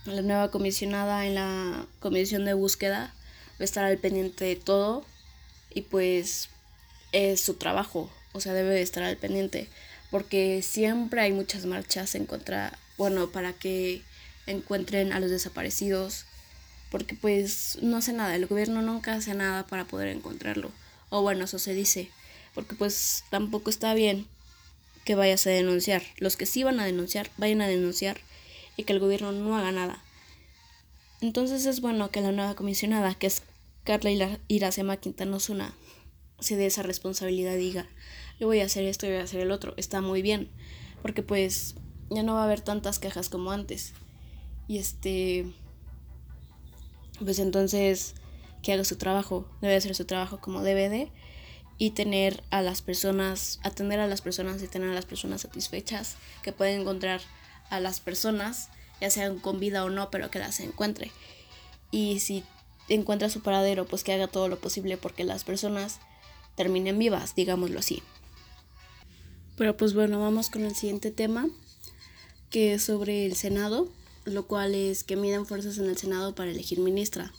La 0.05 0.21
nueva 0.21 0.49
comisionada 0.49 1.25
en 1.25 1.35
la 1.35 1.85
comisión 1.99 2.45
de 2.45 2.53
búsqueda 2.53 3.13
va 3.59 3.85
al 3.85 3.97
pendiente 3.97 4.45
de 4.45 4.55
todo 4.55 5.05
y 5.77 5.81
pues 5.81 6.49
es 7.11 7.39
su 7.39 7.53
trabajo, 7.53 8.09
o 8.33 8.41
sea, 8.41 8.53
debe 8.53 8.73
de 8.73 8.81
estar 8.81 9.03
al 9.03 9.15
pendiente, 9.15 9.67
porque 10.09 10.63
siempre 10.63 11.21
hay 11.21 11.31
muchas 11.31 11.67
marchas 11.67 12.15
en 12.15 12.25
contra, 12.25 12.77
bueno, 12.97 13.29
para 13.29 13.53
que 13.53 14.01
encuentren 14.47 15.13
a 15.13 15.19
los 15.19 15.29
desaparecidos, 15.29 16.25
porque 16.89 17.13
pues 17.13 17.77
no 17.83 17.97
hace 17.97 18.11
nada, 18.11 18.35
el 18.35 18.47
gobierno 18.47 18.81
nunca 18.81 19.13
hace 19.13 19.35
nada 19.35 19.67
para 19.67 19.85
poder 19.85 20.07
encontrarlo, 20.07 20.71
o 21.09 21.21
bueno, 21.21 21.45
eso 21.45 21.59
se 21.59 21.75
dice, 21.75 22.09
porque 22.55 22.73
pues 22.73 23.23
tampoco 23.29 23.69
está 23.69 23.93
bien 23.93 24.25
que 25.05 25.13
vayas 25.13 25.45
a 25.45 25.51
denunciar, 25.51 26.01
los 26.17 26.37
que 26.37 26.47
sí 26.47 26.63
van 26.63 26.79
a 26.79 26.85
denunciar, 26.85 27.29
vayan 27.37 27.61
a 27.61 27.67
denunciar 27.67 28.19
y 28.77 28.83
que 28.83 28.93
el 28.93 28.99
gobierno 28.99 29.31
no 29.31 29.55
haga 29.55 29.71
nada. 29.71 30.03
Entonces 31.21 31.65
es 31.67 31.81
bueno 31.81 32.09
que 32.09 32.21
la 32.21 32.31
nueva 32.31 32.55
comisionada, 32.55 33.13
que 33.13 33.27
es 33.27 33.43
Carla 33.87 34.37
Iracema 34.49 34.97
Quintana 34.97 35.37
Osuna 35.37 35.73
se 36.41 36.57
dé 36.57 36.65
esa 36.65 36.83
responsabilidad 36.83 37.53
y 37.53 37.59
diga, 37.59 37.87
yo 38.37 38.45
voy 38.45 38.59
a 38.59 38.65
hacer 38.65 38.83
esto 38.83 39.05
y 39.05 39.11
voy 39.11 39.19
a 39.19 39.23
hacer 39.23 39.39
el 39.39 39.49
otro. 39.49 39.73
Está 39.77 40.01
muy 40.01 40.21
bien, 40.21 40.51
porque 41.01 41.23
pues 41.23 41.75
ya 42.09 42.21
no 42.21 42.33
va 42.33 42.41
a 42.41 42.43
haber 42.43 42.59
tantas 42.59 42.99
quejas 42.99 43.29
como 43.29 43.49
antes. 43.49 43.93
Y 44.67 44.77
este, 44.77 45.45
pues 47.23 47.39
entonces 47.39 48.15
que 48.61 48.73
haga 48.73 48.83
su 48.83 48.97
trabajo, 48.97 49.49
debe 49.61 49.77
hacer 49.77 49.95
su 49.95 50.03
trabajo 50.03 50.41
como 50.41 50.63
debe 50.63 50.89
de. 50.89 51.09
y 51.77 51.91
tener 51.91 52.43
a 52.49 52.61
las 52.61 52.81
personas, 52.81 53.61
atender 53.63 54.01
a 54.01 54.07
las 54.07 54.19
personas 54.19 54.61
y 54.61 54.67
tener 54.67 54.89
a 54.89 54.95
las 54.95 55.05
personas 55.05 55.41
satisfechas, 55.43 56.17
que 56.41 56.51
pueden 56.51 56.81
encontrar 56.81 57.21
a 57.69 57.79
las 57.79 58.01
personas, 58.01 58.67
ya 58.99 59.09
sean 59.11 59.39
con 59.39 59.61
vida 59.61 59.85
o 59.85 59.89
no, 59.89 60.11
pero 60.11 60.29
que 60.29 60.39
las 60.39 60.59
encuentre. 60.59 61.09
Y 61.89 62.19
si 62.19 62.43
encuentra 62.95 63.29
su 63.29 63.41
paradero, 63.41 63.85
pues 63.85 64.03
que 64.03 64.13
haga 64.13 64.27
todo 64.27 64.47
lo 64.47 64.59
posible 64.59 64.97
porque 64.97 65.23
las 65.23 65.43
personas 65.43 65.99
terminen 66.55 66.97
vivas, 66.97 67.35
digámoslo 67.35 67.79
así. 67.79 68.01
Pero 69.57 69.75
pues 69.75 69.93
bueno, 69.93 70.19
vamos 70.19 70.49
con 70.49 70.63
el 70.63 70.75
siguiente 70.75 71.11
tema, 71.11 71.47
que 72.49 72.73
es 72.73 72.83
sobre 72.83 73.25
el 73.25 73.35
Senado, 73.35 73.87
lo 74.25 74.45
cual 74.45 74.75
es 74.75 75.03
que 75.03 75.15
miden 75.15 75.45
fuerzas 75.45 75.77
en 75.77 75.85
el 75.85 75.97
Senado 75.97 76.35
para 76.35 76.51
elegir 76.51 76.79
ministra. 76.79 77.33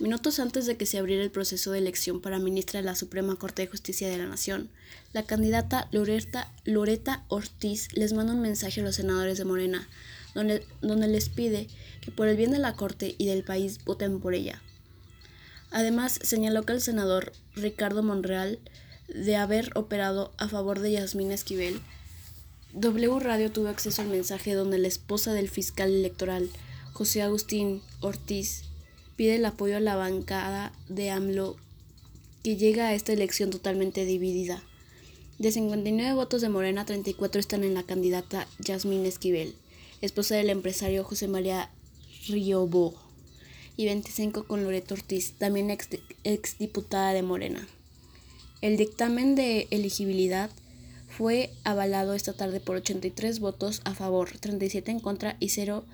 Minutos 0.00 0.40
antes 0.40 0.66
de 0.66 0.76
que 0.76 0.86
se 0.86 0.98
abriera 0.98 1.22
el 1.22 1.30
proceso 1.30 1.70
de 1.70 1.78
elección 1.78 2.20
para 2.20 2.40
ministra 2.40 2.80
de 2.80 2.86
la 2.86 2.96
Suprema 2.96 3.36
Corte 3.36 3.62
de 3.62 3.68
Justicia 3.68 4.08
de 4.08 4.18
la 4.18 4.26
Nación, 4.26 4.68
la 5.12 5.22
candidata 5.22 5.86
Loreta, 5.92 6.52
Loreta 6.64 7.24
Ortiz 7.28 7.86
les 7.94 8.12
manda 8.12 8.32
un 8.32 8.40
mensaje 8.40 8.80
a 8.80 8.84
los 8.84 8.96
senadores 8.96 9.38
de 9.38 9.44
Morena, 9.44 9.88
donde, 10.34 10.66
donde 10.82 11.06
les 11.06 11.28
pide 11.28 11.68
que 12.00 12.10
por 12.10 12.26
el 12.26 12.36
bien 12.36 12.50
de 12.50 12.58
la 12.58 12.74
Corte 12.74 13.14
y 13.18 13.26
del 13.26 13.44
país 13.44 13.84
voten 13.84 14.18
por 14.18 14.34
ella. 14.34 14.60
Además, 15.70 16.18
señaló 16.22 16.64
que 16.64 16.72
el 16.72 16.80
senador 16.80 17.32
Ricardo 17.54 18.02
Monreal, 18.02 18.58
de 19.08 19.36
haber 19.36 19.70
operado 19.76 20.32
a 20.38 20.48
favor 20.48 20.80
de 20.80 20.90
Yasmín 20.90 21.30
Esquivel, 21.30 21.80
W 22.72 23.20
Radio 23.20 23.52
tuvo 23.52 23.68
acceso 23.68 24.02
al 24.02 24.08
mensaje 24.08 24.54
donde 24.54 24.78
la 24.78 24.88
esposa 24.88 25.32
del 25.32 25.48
fiscal 25.48 25.92
electoral, 25.92 26.50
José 26.92 27.22
Agustín 27.22 27.80
Ortiz, 28.00 28.64
pide 29.16 29.36
el 29.36 29.44
apoyo 29.44 29.76
a 29.76 29.80
la 29.80 29.96
bancada 29.96 30.72
de 30.88 31.10
AMLO 31.10 31.56
que 32.42 32.56
llega 32.56 32.88
a 32.88 32.94
esta 32.94 33.12
elección 33.12 33.50
totalmente 33.50 34.04
dividida. 34.04 34.62
De 35.38 35.50
59 35.50 36.14
votos 36.14 36.42
de 36.42 36.48
Morena, 36.48 36.84
34 36.84 37.40
están 37.40 37.64
en 37.64 37.74
la 37.74 37.82
candidata 37.82 38.46
Yasmín 38.60 39.04
Esquivel, 39.06 39.54
esposa 40.00 40.36
del 40.36 40.50
empresario 40.50 41.04
José 41.04 41.26
María 41.26 41.70
Riobó, 42.28 42.94
y 43.76 43.86
25 43.86 44.44
con 44.44 44.62
Loreto 44.62 44.94
Ortiz, 44.94 45.32
también 45.32 45.70
ex, 45.70 45.88
exdiputada 46.22 47.12
de 47.12 47.22
Morena. 47.22 47.66
El 48.60 48.76
dictamen 48.76 49.34
de 49.34 49.66
elegibilidad 49.70 50.50
fue 51.08 51.50
avalado 51.64 52.14
esta 52.14 52.32
tarde 52.32 52.60
por 52.60 52.76
83 52.76 53.40
votos 53.40 53.80
a 53.84 53.94
favor, 53.94 54.30
37 54.38 54.90
en 54.90 55.00
contra 55.00 55.36
y 55.40 55.50
0 55.50 55.84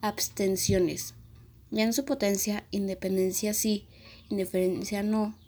abstenciones. 0.00 1.14
Ya 1.70 1.84
en 1.84 1.92
su 1.92 2.04
potencia, 2.04 2.64
independencia 2.70 3.54
sí, 3.54 3.86
indiferencia 4.28 5.02
no, 5.02 5.38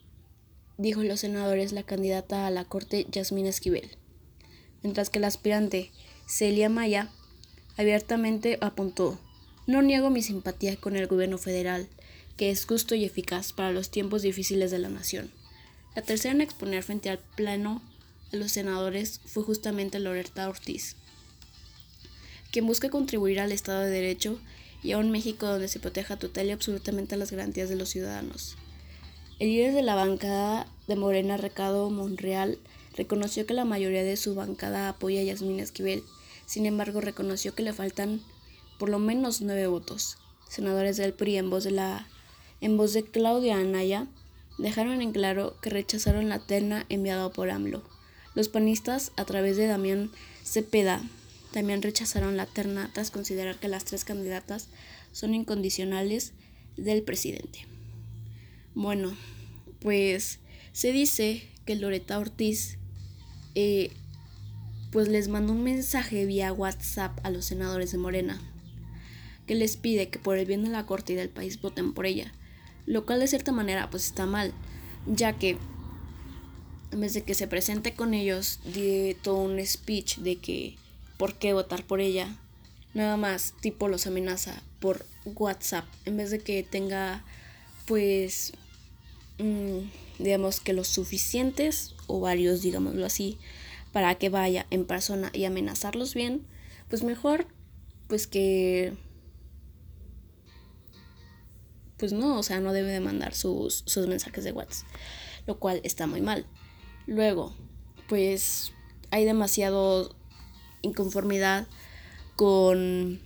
dijo 0.78 1.02
los 1.02 1.20
senadores 1.20 1.72
la 1.72 1.82
candidata 1.82 2.46
a 2.46 2.50
la 2.50 2.64
Corte 2.64 3.06
Yasmín 3.10 3.46
Esquivel. 3.46 3.90
Mientras 4.82 5.10
que 5.10 5.18
el 5.18 5.24
aspirante 5.24 5.90
Celia 6.26 6.68
Maya 6.68 7.10
abiertamente 7.76 8.58
apuntó, 8.60 9.18
no 9.66 9.82
niego 9.82 10.10
mi 10.10 10.22
simpatía 10.22 10.76
con 10.76 10.96
el 10.96 11.06
gobierno 11.06 11.38
federal, 11.38 11.88
que 12.36 12.50
es 12.50 12.64
justo 12.66 12.94
y 12.94 13.04
eficaz 13.04 13.52
para 13.52 13.72
los 13.72 13.90
tiempos 13.90 14.22
difíciles 14.22 14.70
de 14.70 14.78
la 14.78 14.88
nación. 14.88 15.30
La 15.94 16.02
tercera 16.02 16.34
en 16.34 16.40
exponer 16.40 16.82
frente 16.82 17.10
al 17.10 17.18
plano 17.18 17.82
de 18.30 18.38
los 18.38 18.52
senadores 18.52 19.20
fue 19.24 19.42
justamente 19.42 19.98
Loretta 19.98 20.48
Ortiz, 20.48 20.96
quien 22.50 22.66
busca 22.66 22.90
contribuir 22.90 23.40
al 23.40 23.52
Estado 23.52 23.80
de 23.80 23.90
Derecho 23.90 24.40
y 24.82 24.92
a 24.92 24.98
un 24.98 25.10
México 25.10 25.46
donde 25.46 25.68
se 25.68 25.80
proteja 25.80 26.16
total 26.18 26.46
y 26.46 26.50
absolutamente 26.50 27.16
las 27.16 27.30
garantías 27.30 27.68
de 27.68 27.76
los 27.76 27.88
ciudadanos. 27.88 28.56
El 29.38 29.48
líder 29.48 29.74
de 29.74 29.82
la 29.82 29.94
bancada 29.94 30.66
de 30.86 30.96
Morena, 30.96 31.36
Recado 31.36 31.90
Monreal, 31.90 32.58
reconoció 32.96 33.46
que 33.46 33.54
la 33.54 33.64
mayoría 33.64 34.04
de 34.04 34.16
su 34.16 34.34
bancada 34.34 34.88
apoya 34.88 35.20
a 35.20 35.24
Yasmín 35.24 35.60
Esquivel, 35.60 36.02
sin 36.46 36.66
embargo 36.66 37.00
reconoció 37.00 37.54
que 37.54 37.62
le 37.62 37.72
faltan 37.72 38.20
por 38.78 38.88
lo 38.88 38.98
menos 38.98 39.40
nueve 39.40 39.66
votos. 39.66 40.18
Senadores 40.48 40.96
del 40.96 41.14
PRI 41.14 41.38
en 41.38 41.50
voz 41.50 41.64
de, 41.64 41.98
en 42.60 42.76
voz 42.76 42.92
de 42.92 43.04
Claudia 43.04 43.56
Anaya 43.56 44.06
dejaron 44.58 45.00
en 45.00 45.12
claro 45.12 45.56
que 45.62 45.70
rechazaron 45.70 46.28
la 46.28 46.40
terna 46.40 46.84
enviada 46.88 47.30
por 47.30 47.50
AMLO. 47.50 47.82
Los 48.34 48.48
panistas, 48.48 49.12
a 49.16 49.24
través 49.24 49.56
de 49.56 49.66
Damián 49.66 50.10
Cepeda, 50.42 51.02
también 51.52 51.82
rechazaron 51.82 52.36
la 52.36 52.46
terna 52.46 52.90
tras 52.92 53.10
considerar 53.10 53.58
que 53.58 53.68
las 53.68 53.84
tres 53.84 54.04
candidatas 54.04 54.68
son 55.12 55.34
incondicionales 55.34 56.32
del 56.76 57.02
presidente. 57.02 57.66
Bueno, 58.74 59.16
pues 59.80 60.40
se 60.72 60.92
dice 60.92 61.48
que 61.64 61.76
Loreta 61.76 62.18
Ortiz 62.18 62.78
eh, 63.54 63.90
pues 64.90 65.08
les 65.08 65.28
mandó 65.28 65.52
un 65.52 65.62
mensaje 65.62 66.26
vía 66.26 66.52
WhatsApp 66.52 67.18
a 67.22 67.30
los 67.30 67.44
senadores 67.44 67.92
de 67.92 67.98
Morena 67.98 68.40
que 69.46 69.54
les 69.54 69.76
pide 69.76 70.08
que 70.08 70.18
por 70.18 70.38
el 70.38 70.46
bien 70.46 70.62
de 70.62 70.70
la 70.70 70.86
corte 70.86 71.12
y 71.12 71.16
del 71.16 71.28
país 71.28 71.60
voten 71.60 71.92
por 71.92 72.06
ella, 72.06 72.32
lo 72.86 73.04
cual 73.04 73.20
de 73.20 73.26
cierta 73.26 73.52
manera 73.52 73.90
pues 73.90 74.06
está 74.06 74.26
mal, 74.26 74.52
ya 75.06 75.32
que 75.38 75.58
en 76.92 77.00
vez 77.00 77.14
de 77.14 77.22
que 77.22 77.34
se 77.34 77.48
presente 77.48 77.94
con 77.94 78.14
ellos, 78.14 78.60
de 78.74 79.16
todo 79.22 79.36
un 79.36 79.64
speech 79.64 80.18
de 80.18 80.36
que 80.36 80.76
por 81.16 81.34
qué 81.34 81.52
votar 81.52 81.84
por 81.84 82.00
ella. 82.00 82.36
Nada 82.94 83.16
más, 83.16 83.54
tipo 83.60 83.88
los 83.88 84.06
amenaza 84.06 84.62
por 84.80 85.06
WhatsApp, 85.24 85.86
en 86.04 86.16
vez 86.16 86.30
de 86.30 86.40
que 86.40 86.62
tenga, 86.62 87.24
pues, 87.86 88.52
mm, 89.38 89.78
digamos 90.18 90.60
que 90.60 90.72
los 90.72 90.88
suficientes, 90.88 91.94
o 92.06 92.20
varios, 92.20 92.62
digámoslo 92.62 93.06
así, 93.06 93.38
para 93.92 94.14
que 94.16 94.28
vaya 94.28 94.66
en 94.70 94.84
persona 94.84 95.30
y 95.32 95.44
amenazarlos 95.44 96.14
bien, 96.14 96.46
pues 96.88 97.02
mejor, 97.02 97.46
pues 98.08 98.26
que, 98.26 98.94
pues 101.96 102.12
no, 102.12 102.38
o 102.38 102.42
sea, 102.42 102.60
no 102.60 102.72
debe 102.72 102.90
de 102.90 103.00
mandar 103.00 103.34
sus, 103.34 103.84
sus 103.86 104.06
mensajes 104.06 104.44
de 104.44 104.52
WhatsApp, 104.52 104.88
lo 105.46 105.58
cual 105.58 105.80
está 105.84 106.06
muy 106.06 106.20
mal. 106.20 106.46
Luego, 107.06 107.54
pues 108.08 108.72
hay 109.10 109.24
demasiado 109.24 110.14
inconformidad 110.82 111.66
con, 112.36 113.20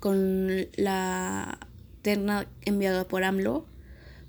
con 0.00 0.66
la 0.76 1.58
terna 2.02 2.48
enviada 2.62 3.08
por 3.08 3.24
AMLO, 3.24 3.66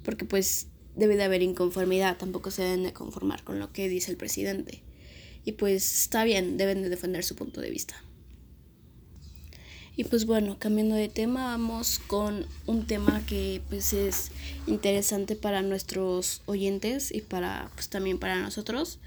porque 0.04 0.26
pues 0.26 0.68
debe 0.96 1.16
de 1.16 1.24
haber 1.24 1.42
inconformidad, 1.42 2.18
tampoco 2.18 2.52
se 2.52 2.64
deben 2.64 2.84
de 2.84 2.94
conformar 2.94 3.44
con 3.44 3.60
lo 3.60 3.72
que 3.72 3.90
dice 3.90 4.12
el 4.12 4.18
presidente. 4.18 4.82
Y 5.46 5.54
pues 5.54 6.02
está 6.02 6.24
bien, 6.24 6.58
deben 6.58 6.82
de 6.82 6.90
defender 6.90 7.24
su 7.24 7.36
punto 7.36 7.62
de 7.62 7.70
vista. 7.70 7.96
Y 9.96 10.04
pues 10.04 10.26
bueno, 10.28 10.58
cambiando 10.60 10.94
de 10.94 11.10
tema, 11.10 11.46
vamos 11.46 12.00
con 12.06 12.46
un 12.68 12.86
tema 12.86 13.24
que 13.26 13.62
pues 13.68 13.94
es 13.94 14.32
interesante 14.68 15.36
para 15.36 15.64
nuestros 15.64 16.44
oyentes 16.46 17.12
y 17.12 17.22
para 17.22 17.72
pues 17.74 17.90
también 17.90 18.20
para 18.20 18.40
nosotros, 18.40 19.00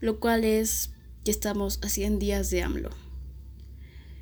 lo 0.00 0.18
cual 0.18 0.42
es 0.42 0.90
estamos 1.30 1.80
a 1.82 1.88
100 1.88 2.18
días 2.18 2.50
de 2.50 2.62
AMLO. 2.62 2.90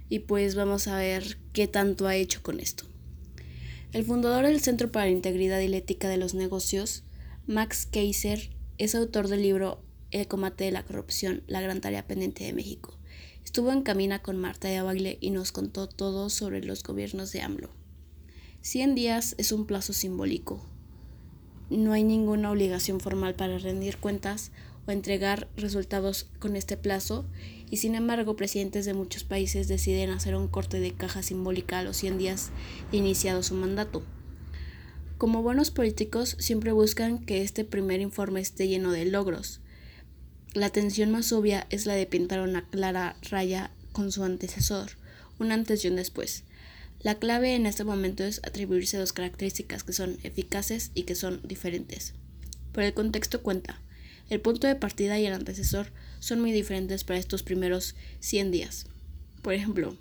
Y 0.09 0.21
pues 0.21 0.55
vamos 0.55 0.87
a 0.89 0.97
ver 0.97 1.39
qué 1.53 1.67
tanto 1.67 2.07
ha 2.07 2.17
hecho 2.17 2.43
con 2.43 2.61
esto. 2.61 2.85
El 3.93 4.05
fundador 4.05 4.45
del 4.45 4.61
Centro 4.61 4.91
para 4.91 5.07
la 5.07 5.13
Integridad 5.13 5.61
y 5.61 5.69
la 5.69 5.77
Ética 5.77 6.09
de 6.09 6.17
los 6.17 6.35
Negocios, 6.35 7.05
Max 7.47 7.87
Kaiser, 7.91 8.51
es 8.79 8.95
autor 8.95 9.29
del 9.29 9.43
libro 9.43 9.83
El 10.11 10.27
combate 10.27 10.65
de 10.65 10.73
la 10.73 10.85
corrupción, 10.85 11.43
la 11.47 11.61
gran 11.61 11.81
tarea 11.81 12.07
pendiente 12.07 12.45
de 12.45 12.53
México. 12.53 12.99
Estuvo 13.45 13.71
en 13.71 13.83
camina 13.83 14.21
con 14.21 14.39
Marta 14.39 14.69
de 14.69 14.79
Abagle 14.79 15.19
y 15.21 15.31
nos 15.31 15.53
contó 15.53 15.87
todo 15.89 16.31
sobre 16.31 16.65
los 16.65 16.83
gobiernos 16.83 17.31
de 17.33 17.43
AMLO. 17.43 17.71
100 18.63 18.95
días 18.95 19.35
es 19.39 19.53
un 19.53 19.67
plazo 19.67 19.93
simbólico. 19.93 20.65
No 21.71 21.93
hay 21.93 22.03
ninguna 22.03 22.51
obligación 22.51 22.99
formal 22.99 23.35
para 23.35 23.59
rendir 23.59 23.99
cuentas 23.99 24.51
o 24.87 24.91
entregar 24.91 25.49
resultados 25.57 26.29
con 26.39 26.57
este 26.57 26.77
plazo 26.77 27.25
y 27.71 27.79
sin 27.79 27.95
embargo 27.95 28.37
presidentes 28.37 28.85
de 28.85 28.95
muchos 28.95 29.25
países 29.25 29.69
deciden 29.69 30.11
hacer 30.11 30.37
un 30.37 30.49
corte 30.49 30.81
de 30.81 30.93
caja 30.93 31.23
simbólica 31.23 31.79
a 31.79 31.83
los 31.83 31.97
100 31.97 32.19
días 32.19 32.51
de 32.91 32.99
iniciado 32.99 33.43
su 33.43 33.55
mandato. 33.55 34.03
Como 35.19 35.43
buenos 35.43 35.71
políticos 35.71 36.37
siempre 36.39 36.73
buscan 36.73 37.19
que 37.19 37.43
este 37.43 37.65
primer 37.65 38.01
informe 38.01 38.41
esté 38.41 38.69
lleno 38.69 38.93
de 38.93 39.07
logros. 39.07 39.61
La 40.55 40.71
tensión 40.71 41.11
más 41.11 41.33
obvia 41.33 41.67
es 41.71 41.87
la 41.87 41.95
de 41.95 42.07
pintar 42.07 42.41
una 42.41 42.69
clara 42.69 43.17
raya 43.31 43.71
con 43.93 44.13
su 44.13 44.23
antecesor, 44.23 44.93
un 45.39 45.53
antes 45.53 45.85
y 45.85 45.89
un 45.89 45.97
después. 45.97 46.45
La 47.01 47.17
clave 47.17 47.55
en 47.55 47.67
este 47.67 47.85
momento 47.85 48.25
es 48.25 48.41
atribuirse 48.45 48.97
dos 48.97 49.13
características 49.13 49.85
que 49.85 49.93
son 49.93 50.19
eficaces 50.23 50.91
y 50.95 51.03
que 51.03 51.15
son 51.15 51.41
diferentes. 51.43 52.15
Pero 52.73 52.87
el 52.87 52.95
contexto 52.95 53.43
cuenta. 53.43 53.81
El 54.31 54.41
punto 54.41 54.67
de 54.67 54.75
partida 54.75 55.19
y 55.19 55.27
el 55.27 55.35
antecesor 55.35 55.89
son 56.21 56.41
muy 56.41 56.53
diferentes 56.53 57.05
para 57.05 57.19
estos 57.19 57.43
primeros 57.43 57.95
100 58.21 58.51
días. 58.51 58.87
Por 59.43 59.53
ejemplo, 59.53 59.97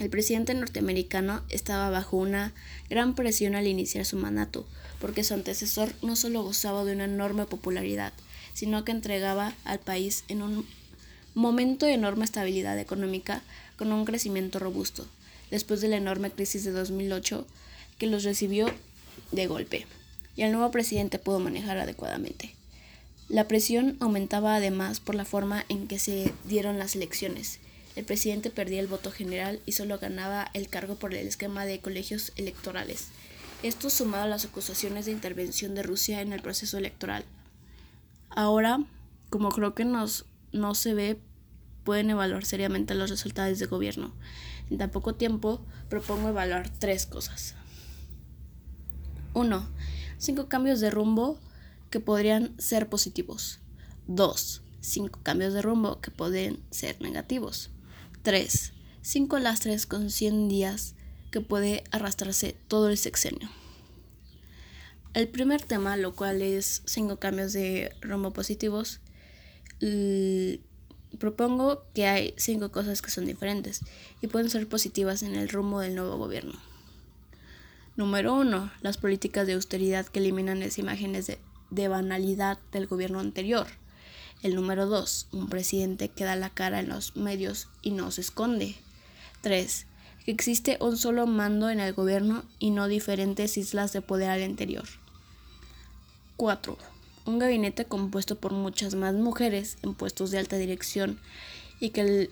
El 0.00 0.08
presidente 0.08 0.54
norteamericano 0.54 1.42
estaba 1.50 1.90
bajo 1.90 2.16
una 2.16 2.54
gran 2.88 3.14
presión 3.14 3.54
al 3.54 3.66
iniciar 3.66 4.06
su 4.06 4.16
mandato, 4.16 4.66
porque 5.00 5.22
su 5.22 5.34
antecesor 5.34 5.92
no 6.00 6.16
solo 6.16 6.42
gozaba 6.42 6.84
de 6.84 6.94
una 6.94 7.04
enorme 7.04 7.44
popularidad, 7.44 8.14
sino 8.54 8.84
que 8.84 8.92
entregaba 8.92 9.54
al 9.64 9.80
país 9.80 10.24
en 10.28 10.42
un 10.42 10.66
momento 11.34 11.84
de 11.84 11.92
enorme 11.92 12.24
estabilidad 12.24 12.78
económica 12.78 13.42
con 13.76 13.92
un 13.92 14.06
crecimiento 14.06 14.58
robusto, 14.58 15.06
después 15.50 15.82
de 15.82 15.88
la 15.88 15.98
enorme 15.98 16.30
crisis 16.30 16.64
de 16.64 16.72
2008 16.72 17.46
que 17.98 18.06
los 18.06 18.24
recibió 18.24 18.72
de 19.30 19.46
golpe, 19.46 19.86
y 20.36 20.42
el 20.42 20.52
nuevo 20.52 20.70
presidente 20.70 21.18
pudo 21.18 21.38
manejar 21.38 21.76
adecuadamente. 21.76 22.54
La 23.32 23.48
presión 23.48 23.96
aumentaba 24.00 24.54
además 24.54 25.00
por 25.00 25.14
la 25.14 25.24
forma 25.24 25.64
en 25.70 25.88
que 25.88 25.98
se 25.98 26.34
dieron 26.44 26.78
las 26.78 26.94
elecciones, 26.94 27.60
el 27.96 28.04
presidente 28.04 28.50
perdía 28.50 28.80
el 28.80 28.88
voto 28.88 29.10
general 29.10 29.60
y 29.64 29.72
solo 29.72 29.98
ganaba 29.98 30.50
el 30.52 30.68
cargo 30.68 30.96
por 30.96 31.14
el 31.14 31.26
esquema 31.26 31.64
de 31.64 31.80
colegios 31.80 32.32
electorales. 32.36 33.08
Esto 33.62 33.88
sumado 33.88 34.24
a 34.24 34.28
las 34.28 34.44
acusaciones 34.44 35.06
de 35.06 35.12
intervención 35.12 35.74
de 35.74 35.82
Rusia 35.82 36.20
en 36.20 36.34
el 36.34 36.42
proceso 36.42 36.76
electoral. 36.76 37.24
Ahora, 38.28 38.84
como 39.30 39.48
creo 39.48 39.74
que 39.74 39.86
nos, 39.86 40.26
no 40.52 40.74
se 40.74 40.92
ve, 40.92 41.18
pueden 41.84 42.10
evaluar 42.10 42.44
seriamente 42.44 42.94
los 42.94 43.08
resultados 43.08 43.58
de 43.58 43.64
gobierno. 43.64 44.12
En 44.70 44.76
tan 44.76 44.90
poco 44.90 45.14
tiempo, 45.14 45.64
propongo 45.88 46.28
evaluar 46.28 46.70
tres 46.78 47.06
cosas. 47.06 47.54
1. 49.32 49.66
Cinco 50.18 50.48
cambios 50.48 50.80
de 50.80 50.90
rumbo 50.90 51.38
que 51.92 52.00
podrían 52.00 52.58
ser 52.58 52.88
positivos. 52.88 53.60
2. 54.08 54.62
Cinco 54.80 55.20
cambios 55.22 55.54
de 55.54 55.62
rumbo 55.62 56.00
que 56.00 56.10
pueden 56.10 56.58
ser 56.70 57.00
negativos. 57.00 57.70
3. 58.22 58.72
5 59.02 59.38
lastres 59.38 59.86
con 59.86 60.10
100 60.10 60.48
días 60.48 60.94
que 61.30 61.40
puede 61.40 61.84
arrastrarse 61.92 62.56
todo 62.66 62.88
el 62.88 62.98
sexenio. 62.98 63.48
El 65.14 65.28
primer 65.28 65.62
tema, 65.62 65.96
lo 65.96 66.16
cual 66.16 66.40
es 66.40 66.82
5 66.86 67.18
cambios 67.18 67.52
de 67.52 67.94
rumbo 68.00 68.32
positivos, 68.32 69.00
propongo 71.18 71.84
que 71.94 72.06
hay 72.06 72.34
5 72.36 72.72
cosas 72.72 73.02
que 73.02 73.10
son 73.10 73.26
diferentes 73.26 73.80
y 74.20 74.28
pueden 74.28 74.48
ser 74.48 74.68
positivas 74.68 75.22
en 75.22 75.34
el 75.34 75.48
rumbo 75.48 75.80
del 75.80 75.94
nuevo 75.94 76.16
gobierno. 76.16 76.58
Número 77.96 78.34
1. 78.34 78.72
Las 78.80 78.96
políticas 78.96 79.46
de 79.46 79.52
austeridad 79.52 80.06
que 80.06 80.20
eliminan 80.20 80.60
las 80.60 80.78
imágenes 80.78 81.26
de, 81.26 81.38
de 81.72 81.88
banalidad 81.88 82.58
del 82.70 82.86
gobierno 82.86 83.18
anterior. 83.18 83.66
El 84.42 84.54
número 84.54 84.86
2. 84.86 85.28
Un 85.32 85.48
presidente 85.48 86.08
que 86.08 86.24
da 86.24 86.36
la 86.36 86.50
cara 86.50 86.80
en 86.80 86.90
los 86.90 87.16
medios 87.16 87.68
y 87.80 87.92
no 87.92 88.10
se 88.10 88.20
esconde. 88.20 88.76
3. 89.40 89.86
Que 90.24 90.30
existe 90.30 90.76
un 90.80 90.96
solo 90.96 91.26
mando 91.26 91.70
en 91.70 91.80
el 91.80 91.94
gobierno 91.94 92.44
y 92.58 92.70
no 92.70 92.88
diferentes 92.88 93.56
islas 93.56 93.92
de 93.92 94.02
poder 94.02 94.28
al 94.28 94.42
interior. 94.42 94.84
4. 96.36 96.76
Un 97.24 97.38
gabinete 97.38 97.86
compuesto 97.86 98.36
por 98.36 98.52
muchas 98.52 98.94
más 98.94 99.14
mujeres 99.14 99.78
en 99.82 99.94
puestos 99.94 100.30
de 100.30 100.38
alta 100.38 100.56
dirección 100.56 101.18
y 101.80 101.90
que 101.90 102.00
el 102.02 102.30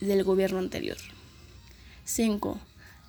del 0.00 0.24
gobierno 0.24 0.58
anterior. 0.58 0.98
5. 2.04 2.60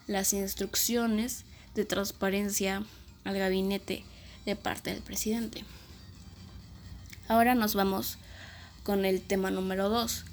Las 0.08 0.34
instrucciones 0.34 1.44
de 1.76 1.84
transparencia 1.84 2.84
al 3.26 3.38
gabinete 3.38 4.06
de 4.50 4.56
parte 4.56 4.92
del 4.92 5.02
presidente. 5.02 5.64
Ahora 7.28 7.56
nos 7.56 7.76
vamos 7.76 8.18
con 8.84 9.06
el 9.06 9.22
tema 9.22 9.52
número 9.52 9.90
2, 9.90 10.26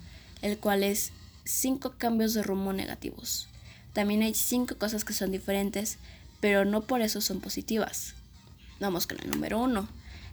el 0.42 0.58
cual 0.58 0.82
es 0.82 1.12
5 1.44 1.94
cambios 1.98 2.34
de 2.34 2.42
rumbo 2.42 2.72
negativos. 2.72 3.48
También 3.92 4.22
hay 4.22 4.34
5 4.34 4.76
cosas 4.78 5.04
que 5.04 5.12
son 5.12 5.30
diferentes, 5.30 5.98
pero 6.40 6.64
no 6.64 6.82
por 6.82 7.00
eso 7.00 7.20
son 7.20 7.40
positivas. 7.40 8.14
Vamos 8.80 9.06
con 9.06 9.18
el 9.20 9.30
número 9.30 9.60
1, 9.60 9.88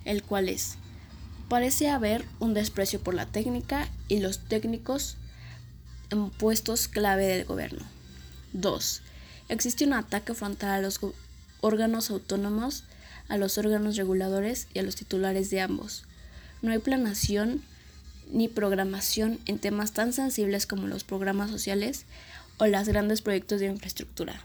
el 0.05 0.23
cual 0.23 0.49
es, 0.49 0.75
parece 1.49 1.89
haber 1.89 2.25
un 2.39 2.53
desprecio 2.53 3.01
por 3.01 3.13
la 3.13 3.25
técnica 3.25 3.87
y 4.07 4.19
los 4.19 4.39
técnicos 4.39 5.17
en 6.09 6.29
puestos 6.29 6.87
clave 6.87 7.25
del 7.25 7.45
gobierno. 7.45 7.85
2. 8.53 9.01
Existe 9.49 9.85
un 9.85 9.93
ataque 9.93 10.33
frontal 10.33 10.71
a 10.71 10.81
los 10.81 10.99
órganos 11.62 12.10
autónomos, 12.10 12.84
a 13.29 13.38
los 13.38 13.57
órganos 13.57 13.95
reguladores 13.95 14.67
y 14.73 14.79
a 14.79 14.83
los 14.83 14.95
titulares 14.95 15.49
de 15.49 15.62
ambos 15.62 16.05
no 16.63 16.71
hay 16.71 16.79
planación 16.79 17.62
ni 18.31 18.47
programación 18.47 19.38
en 19.45 19.59
temas 19.59 19.91
tan 19.91 20.13
sensibles 20.13 20.65
como 20.65 20.88
los 20.88 21.03
programas 21.03 21.51
sociales 21.51 22.05
o 22.57 22.65
los 22.65 22.88
grandes 22.88 23.21
proyectos 23.21 23.59
de 23.59 23.67
infraestructura. 23.67 24.41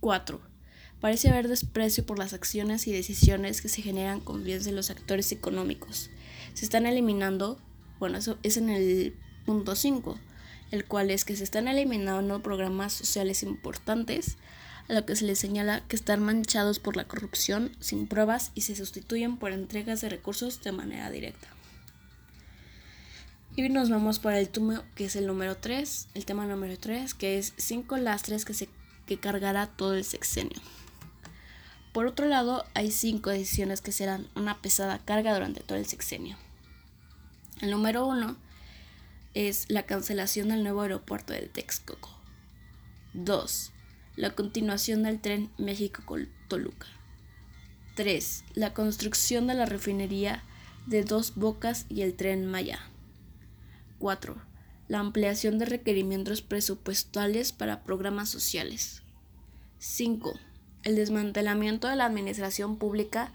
4. 0.00 0.38
Parece 1.00 1.30
haber 1.30 1.48
desprecio 1.48 2.04
por 2.04 2.18
las 2.18 2.34
acciones 2.34 2.86
y 2.86 2.92
decisiones 2.92 3.62
que 3.62 3.70
se 3.70 3.80
generan 3.80 4.20
con 4.20 4.44
bienes 4.44 4.66
de 4.66 4.72
los 4.72 4.90
actores 4.90 5.32
económicos. 5.32 6.10
Se 6.52 6.66
están 6.66 6.84
eliminando, 6.84 7.58
bueno, 7.98 8.18
eso 8.18 8.36
es 8.42 8.58
en 8.58 8.68
el 8.68 9.14
punto 9.46 9.74
5, 9.74 10.18
el 10.70 10.84
cual 10.84 11.10
es 11.10 11.24
que 11.24 11.34
se 11.34 11.44
están 11.44 11.66
eliminando 11.66 12.42
programas 12.42 12.92
sociales 12.92 13.42
importantes 13.42 14.36
a 14.88 14.92
lo 14.92 15.04
que 15.04 15.16
se 15.16 15.24
les 15.24 15.38
señala 15.38 15.82
que 15.88 15.96
están 15.96 16.22
manchados 16.22 16.78
por 16.78 16.96
la 16.96 17.04
corrupción 17.04 17.72
sin 17.80 18.06
pruebas 18.06 18.52
y 18.54 18.62
se 18.62 18.76
sustituyen 18.76 19.36
por 19.36 19.52
entregas 19.52 20.00
de 20.00 20.08
recursos 20.08 20.62
de 20.62 20.72
manera 20.72 21.10
directa. 21.10 21.48
Y 23.56 23.68
nos 23.68 23.88
vamos 23.90 24.18
para 24.18 24.38
el 24.38 24.48
túmulo 24.48 24.84
que 24.94 25.06
es 25.06 25.16
el 25.16 25.26
número 25.26 25.56
3, 25.56 26.08
el 26.14 26.26
tema 26.26 26.46
número 26.46 26.78
3, 26.78 27.14
que 27.14 27.38
es 27.38 27.54
5 27.56 27.96
lastres 27.96 28.44
que, 28.44 28.54
se, 28.54 28.68
que 29.06 29.18
cargará 29.18 29.66
todo 29.66 29.94
el 29.94 30.04
sexenio. 30.04 30.60
Por 31.92 32.06
otro 32.06 32.26
lado, 32.26 32.66
hay 32.74 32.90
5 32.90 33.30
decisiones 33.30 33.80
que 33.80 33.92
serán 33.92 34.28
una 34.34 34.60
pesada 34.60 34.98
carga 34.98 35.32
durante 35.32 35.60
todo 35.60 35.78
el 35.78 35.86
sexenio. 35.86 36.36
El 37.62 37.70
número 37.70 38.06
1 38.06 38.36
es 39.32 39.64
la 39.70 39.84
cancelación 39.84 40.48
del 40.48 40.62
nuevo 40.62 40.82
aeropuerto 40.82 41.32
del 41.32 41.48
Texcoco. 41.48 42.10
2 43.14 43.72
la 44.16 44.30
continuación 44.34 45.02
del 45.02 45.20
tren 45.20 45.50
México-Toluca. 45.58 46.86
3. 47.96 48.44
La 48.54 48.72
construcción 48.72 49.46
de 49.46 49.54
la 49.54 49.66
refinería 49.66 50.42
de 50.86 51.04
Dos 51.04 51.34
Bocas 51.34 51.84
y 51.90 52.00
el 52.00 52.14
tren 52.14 52.46
Maya. 52.46 52.80
4. 53.98 54.36
La 54.88 55.00
ampliación 55.00 55.58
de 55.58 55.66
requerimientos 55.66 56.40
presupuestales 56.40 57.52
para 57.52 57.84
programas 57.84 58.30
sociales. 58.30 59.02
5. 59.78 60.38
El 60.82 60.96
desmantelamiento 60.96 61.88
de 61.88 61.96
la 61.96 62.06
administración 62.06 62.76
pública 62.76 63.32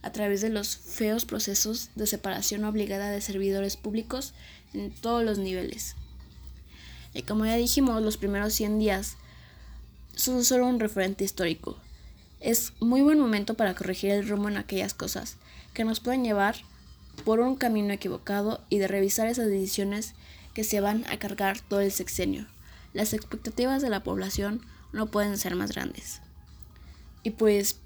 a 0.00 0.12
través 0.12 0.40
de 0.40 0.48
los 0.48 0.76
feos 0.76 1.26
procesos 1.26 1.90
de 1.94 2.06
separación 2.06 2.64
obligada 2.64 3.10
de 3.10 3.20
servidores 3.20 3.76
públicos 3.76 4.32
en 4.72 4.92
todos 4.92 5.24
los 5.24 5.38
niveles. 5.38 5.94
Y 7.12 7.22
como 7.22 7.44
ya 7.44 7.56
dijimos, 7.56 8.02
los 8.02 8.16
primeros 8.16 8.54
100 8.54 8.78
días 8.78 9.16
son 10.14 10.44
solo 10.44 10.66
un 10.66 10.80
referente 10.80 11.24
histórico. 11.24 11.76
Es 12.40 12.72
muy 12.80 13.02
buen 13.02 13.18
momento 13.18 13.54
para 13.54 13.74
corregir 13.74 14.10
el 14.10 14.28
rumbo 14.28 14.48
en 14.48 14.56
aquellas 14.56 14.94
cosas 14.94 15.36
que 15.74 15.84
nos 15.84 16.00
pueden 16.00 16.24
llevar 16.24 16.56
por 17.24 17.40
un 17.40 17.56
camino 17.56 17.92
equivocado 17.92 18.60
y 18.68 18.78
de 18.78 18.88
revisar 18.88 19.28
esas 19.28 19.46
decisiones 19.46 20.14
que 20.54 20.64
se 20.64 20.80
van 20.80 21.04
a 21.08 21.18
cargar 21.18 21.60
todo 21.60 21.80
el 21.80 21.92
sexenio. 21.92 22.46
Las 22.92 23.12
expectativas 23.12 23.80
de 23.80 23.90
la 23.90 24.02
población 24.02 24.60
no 24.92 25.06
pueden 25.06 25.38
ser 25.38 25.54
más 25.56 25.72
grandes. 25.72 26.20
Y 27.22 27.30
pues, 27.30 27.78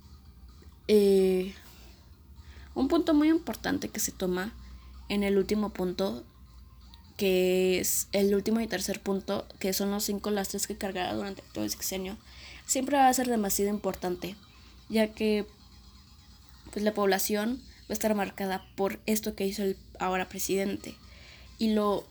eh, 0.89 1.55
un 2.75 2.89
punto 2.89 3.15
muy 3.15 3.29
importante 3.29 3.89
que 3.89 4.01
se 4.01 4.13
toma 4.13 4.53
en 5.09 5.23
el 5.23 5.39
último 5.39 5.71
punto 5.71 6.25
que 7.17 7.81
es 7.81 8.09
el 8.13 8.35
último 8.35 8.61
y 8.61 8.67
tercer 8.67 9.01
punto, 9.01 9.47
que 9.59 9.73
son 9.73 9.91
los 9.91 10.05
cinco 10.05 10.31
lastres 10.31 10.67
que 10.67 10.77
cargará 10.77 11.15
durante 11.15 11.43
todo 11.53 11.65
el 11.65 11.71
sexenio, 11.71 12.17
siempre 12.67 12.97
va 12.97 13.09
a 13.09 13.15
ser 13.15 13.29
demasiado 13.29 13.71
importante, 13.71 14.37
ya 14.89 15.09
que 15.09 15.47
pues 16.73 16.85
la 16.85 16.93
población 16.93 17.61
va 17.83 17.91
a 17.91 17.93
estar 17.95 18.15
marcada 18.15 18.67
por 18.77 19.01
esto 19.07 19.35
que 19.35 19.47
hizo 19.47 19.63
el 19.63 19.77
ahora 19.99 20.29
presidente. 20.29 20.95
Y 21.59 21.73
lo, 21.73 22.07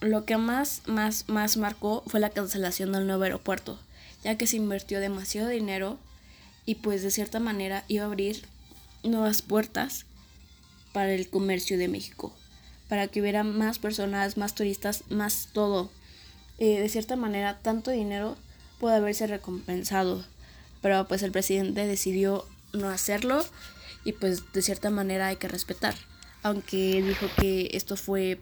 lo 0.00 0.24
que 0.24 0.36
más, 0.38 0.82
más, 0.86 1.28
más 1.28 1.56
marcó 1.56 2.02
fue 2.06 2.18
la 2.18 2.30
cancelación 2.30 2.92
del 2.92 3.06
nuevo 3.06 3.22
aeropuerto, 3.22 3.78
ya 4.24 4.36
que 4.36 4.48
se 4.48 4.56
invirtió 4.56 4.98
demasiado 4.98 5.48
dinero 5.48 5.98
y 6.64 6.76
pues 6.76 7.02
de 7.02 7.12
cierta 7.12 7.38
manera 7.38 7.84
iba 7.86 8.04
a 8.04 8.08
abrir 8.08 8.44
nuevas 9.04 9.42
puertas 9.42 10.04
para 10.92 11.12
el 11.12 11.28
comercio 11.28 11.78
de 11.78 11.86
México 11.86 12.34
para 12.88 13.08
que 13.08 13.20
hubiera 13.20 13.42
más 13.42 13.78
personas, 13.78 14.36
más 14.36 14.54
turistas, 14.54 15.04
más 15.08 15.48
todo. 15.52 15.90
Eh, 16.58 16.80
de 16.80 16.88
cierta 16.88 17.16
manera, 17.16 17.58
tanto 17.58 17.90
dinero 17.90 18.36
puede 18.78 18.96
haberse 18.96 19.26
recompensado, 19.26 20.24
pero 20.82 21.06
pues 21.08 21.22
el 21.22 21.32
presidente 21.32 21.86
decidió 21.86 22.46
no 22.72 22.88
hacerlo 22.88 23.44
y 24.04 24.12
pues 24.12 24.52
de 24.52 24.62
cierta 24.62 24.90
manera 24.90 25.28
hay 25.28 25.36
que 25.36 25.48
respetar, 25.48 25.94
aunque 26.42 27.02
dijo 27.02 27.26
que 27.38 27.70
esto 27.72 27.96
fue 27.96 28.40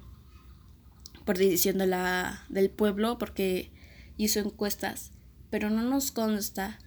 por 1.24 1.38
decisión 1.38 1.78
de 1.78 1.86
la, 1.86 2.44
del 2.48 2.70
pueblo, 2.70 3.18
porque 3.18 3.70
hizo 4.16 4.40
encuestas, 4.40 5.10
pero 5.50 5.70
no 5.70 5.82
nos 5.82 6.12
consta 6.12 6.78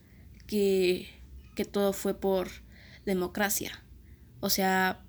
que, 0.46 1.10
que 1.56 1.66
todo 1.66 1.94
fue 1.94 2.14
por 2.14 2.50
democracia. 3.06 3.84
O 4.40 4.50
sea, 4.50 5.04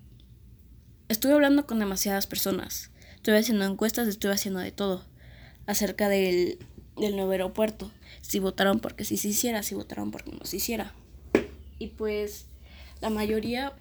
estuve 1.09 1.33
hablando 1.33 1.65
con 1.65 1.79
demasiadas 1.79 2.27
personas, 2.27 2.91
estuve 3.15 3.37
haciendo 3.37 3.65
encuestas, 3.65 4.07
estuve 4.07 4.31
haciendo 4.31 4.59
de 4.61 4.71
todo 4.71 5.03
acerca 5.65 6.07
del, 6.07 6.59
del 6.97 7.15
nuevo 7.15 7.31
aeropuerto. 7.31 7.91
Si 8.21 8.39
votaron 8.39 8.79
porque 8.79 9.03
sí 9.03 9.17
se 9.17 9.29
hiciera, 9.29 9.63
si 9.63 9.75
votaron 9.75 10.11
porque 10.11 10.31
no 10.31 10.45
se 10.45 10.57
hiciera. 10.57 10.93
Y 11.79 11.87
pues 11.87 12.45
la 13.01 13.09
mayoría 13.09 13.73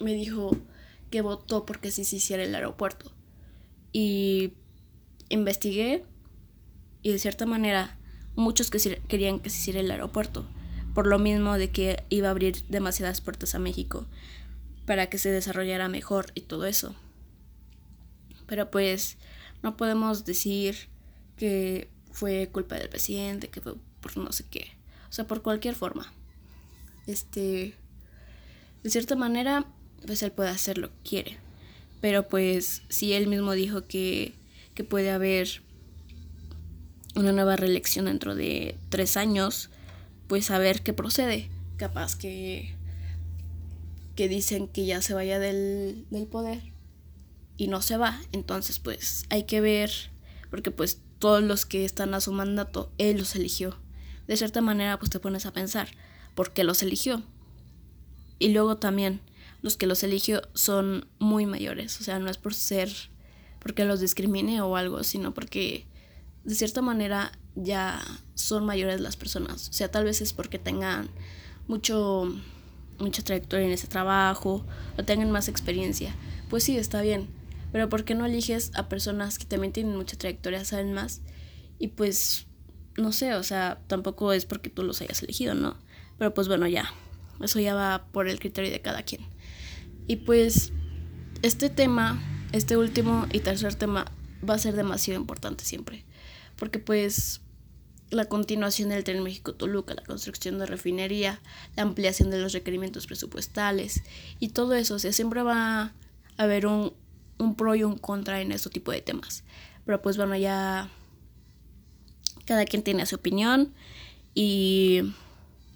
me 0.00 0.14
dijo 0.14 0.56
que 1.10 1.20
votó 1.20 1.66
porque 1.66 1.90
sí 1.90 2.04
se 2.04 2.16
hiciera 2.16 2.42
el 2.42 2.54
aeropuerto. 2.54 3.12
Y 3.92 4.54
investigué 5.28 6.04
y 7.02 7.12
de 7.12 7.18
cierta 7.18 7.46
manera 7.46 7.98
muchos 8.36 8.70
que 8.70 9.00
querían 9.08 9.40
que 9.40 9.50
se 9.50 9.58
hiciera 9.58 9.80
el 9.80 9.90
aeropuerto. 9.90 10.46
Por 10.94 11.06
lo 11.06 11.18
mismo 11.18 11.58
de 11.58 11.70
que 11.70 12.04
iba 12.08 12.28
a 12.28 12.30
abrir 12.30 12.64
demasiadas 12.68 13.20
puertas 13.20 13.54
a 13.54 13.58
México 13.58 14.06
para 14.86 15.08
que 15.08 15.18
se 15.18 15.30
desarrollara 15.30 15.88
mejor 15.88 16.26
y 16.34 16.42
todo 16.42 16.66
eso. 16.66 16.94
Pero 18.46 18.70
pues 18.70 19.16
no 19.62 19.76
podemos 19.76 20.24
decir 20.24 20.88
que 21.36 21.88
fue 22.12 22.48
culpa 22.52 22.76
del 22.76 22.88
presidente, 22.88 23.48
que 23.48 23.60
fue 23.60 23.74
por 24.00 24.16
no 24.16 24.32
sé 24.32 24.44
qué. 24.50 24.72
O 25.08 25.12
sea, 25.12 25.26
por 25.26 25.42
cualquier 25.42 25.74
forma. 25.74 26.12
Este, 27.06 27.74
de 28.82 28.90
cierta 28.90 29.16
manera, 29.16 29.66
pues 30.06 30.22
él 30.22 30.32
puede 30.32 30.50
hacer 30.50 30.78
lo 30.78 30.88
que 30.88 31.08
quiere. 31.08 31.38
Pero 32.00 32.28
pues 32.28 32.82
si 32.88 33.14
él 33.14 33.26
mismo 33.26 33.52
dijo 33.52 33.84
que, 33.84 34.34
que 34.74 34.84
puede 34.84 35.10
haber 35.10 35.62
una 37.16 37.32
nueva 37.32 37.56
reelección 37.56 38.06
dentro 38.06 38.34
de 38.34 38.76
tres 38.90 39.16
años, 39.16 39.70
pues 40.26 40.50
a 40.50 40.58
ver 40.58 40.82
qué 40.82 40.92
procede. 40.92 41.48
Capaz 41.76 42.16
que, 42.16 42.74
que 44.14 44.28
dicen 44.28 44.68
que 44.68 44.86
ya 44.86 45.02
se 45.02 45.14
vaya 45.14 45.38
del, 45.38 46.06
del 46.10 46.26
poder 46.26 46.72
y 47.56 47.68
no 47.68 47.82
se 47.82 47.96
va. 47.96 48.20
Entonces 48.32 48.78
pues 48.78 49.24
hay 49.30 49.44
que 49.44 49.60
ver, 49.60 49.90
porque 50.50 50.70
pues 50.70 51.00
todos 51.18 51.42
los 51.42 51.66
que 51.66 51.84
están 51.84 52.14
a 52.14 52.20
su 52.20 52.32
mandato, 52.32 52.92
él 52.98 53.18
los 53.18 53.34
eligió. 53.34 53.76
De 54.26 54.36
cierta 54.36 54.60
manera, 54.60 54.98
pues 54.98 55.10
te 55.10 55.20
pones 55.20 55.46
a 55.46 55.52
pensar, 55.52 55.88
¿por 56.34 56.52
qué 56.52 56.64
los 56.64 56.82
eligió? 56.82 57.22
Y 58.38 58.48
luego 58.48 58.76
también, 58.76 59.20
los 59.62 59.76
que 59.76 59.86
los 59.86 60.02
eligió 60.02 60.42
son 60.54 61.06
muy 61.18 61.46
mayores, 61.46 62.00
o 62.00 62.04
sea, 62.04 62.18
no 62.18 62.30
es 62.30 62.38
por 62.38 62.54
ser, 62.54 62.90
porque 63.60 63.84
los 63.84 64.00
discrimine 64.00 64.60
o 64.60 64.76
algo, 64.76 65.02
sino 65.04 65.32
porque 65.32 65.86
de 66.44 66.54
cierta 66.54 66.82
manera 66.82 67.32
ya 67.54 68.02
son 68.34 68.66
mayores 68.66 69.00
las 69.00 69.16
personas. 69.16 69.68
O 69.68 69.72
sea, 69.72 69.90
tal 69.90 70.04
vez 70.04 70.20
es 70.20 70.32
porque 70.32 70.58
tengan 70.58 71.08
mucho 71.66 72.34
mucha 72.98 73.22
trayectoria 73.22 73.66
en 73.66 73.72
ese 73.72 73.86
trabajo 73.86 74.64
o 74.98 75.04
tengan 75.04 75.30
más 75.30 75.48
experiencia. 75.48 76.14
Pues 76.48 76.64
sí, 76.64 76.76
está 76.76 77.02
bien, 77.02 77.28
pero 77.72 77.88
¿por 77.88 78.04
qué 78.04 78.14
no 78.14 78.24
eliges 78.26 78.70
a 78.74 78.88
personas 78.88 79.38
que 79.38 79.44
también 79.44 79.72
tienen 79.72 79.96
mucha 79.96 80.16
trayectoria, 80.16 80.64
saben 80.64 80.92
más? 80.92 81.22
Y 81.78 81.88
pues, 81.88 82.46
no 82.96 83.12
sé, 83.12 83.34
o 83.34 83.42
sea, 83.42 83.80
tampoco 83.86 84.32
es 84.32 84.46
porque 84.46 84.70
tú 84.70 84.84
los 84.84 85.00
hayas 85.00 85.22
elegido, 85.22 85.54
¿no? 85.54 85.76
Pero 86.18 86.32
pues 86.32 86.48
bueno, 86.48 86.66
ya, 86.68 86.92
eso 87.42 87.58
ya 87.58 87.74
va 87.74 88.06
por 88.12 88.28
el 88.28 88.38
criterio 88.38 88.70
de 88.70 88.80
cada 88.80 89.02
quien. 89.02 89.22
Y 90.06 90.16
pues, 90.16 90.72
este 91.42 91.68
tema, 91.70 92.22
este 92.52 92.76
último 92.76 93.26
y 93.32 93.40
tercer 93.40 93.74
tema 93.74 94.06
va 94.48 94.54
a 94.54 94.58
ser 94.58 94.76
demasiado 94.76 95.20
importante 95.20 95.64
siempre. 95.64 96.04
Porque 96.56 96.78
pues 96.78 97.40
la 98.10 98.26
continuación 98.26 98.90
del 98.90 99.04
tren 99.04 99.22
México-Toluca, 99.22 99.94
la 99.94 100.04
construcción 100.04 100.58
de 100.58 100.66
refinería, 100.66 101.40
la 101.76 101.82
ampliación 101.82 102.30
de 102.30 102.40
los 102.40 102.52
requerimientos 102.52 103.06
presupuestales 103.06 104.02
y 104.40 104.48
todo 104.50 104.74
eso, 104.74 104.94
o 104.94 104.98
sea, 104.98 105.12
siempre 105.12 105.42
va 105.42 105.82
a 105.82 105.92
haber 106.36 106.66
un, 106.66 106.92
un 107.38 107.56
pro 107.56 107.74
y 107.74 107.82
un 107.82 107.98
contra 107.98 108.40
en 108.40 108.52
este 108.52 108.70
tipo 108.70 108.92
de 108.92 109.00
temas. 109.00 109.44
Pero 109.84 110.00
pues 110.00 110.16
bueno, 110.16 110.36
ya 110.36 110.90
cada 112.44 112.64
quien 112.64 112.82
tiene 112.82 113.06
su 113.06 113.16
opinión 113.16 113.72
y, 114.34 115.02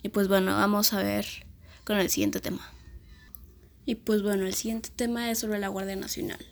y 0.03 0.09
pues 0.11 0.29
bueno, 0.29 0.53
vamos 0.55 0.93
a 0.93 1.03
ver 1.03 1.27
con 1.85 1.99
el 1.99 2.11
siguiente 2.11 2.41
tema. 2.41 2.73
Y 3.85 3.95
pues 3.95 4.23
bueno, 4.23 4.47
el 4.47 4.55
siguiente 4.55 4.91
tema 4.95 5.31
es 5.31 5.39
sobre 5.39 5.59
la 5.59 5.69
Guardia 5.69 5.97
Nacional, 5.97 6.45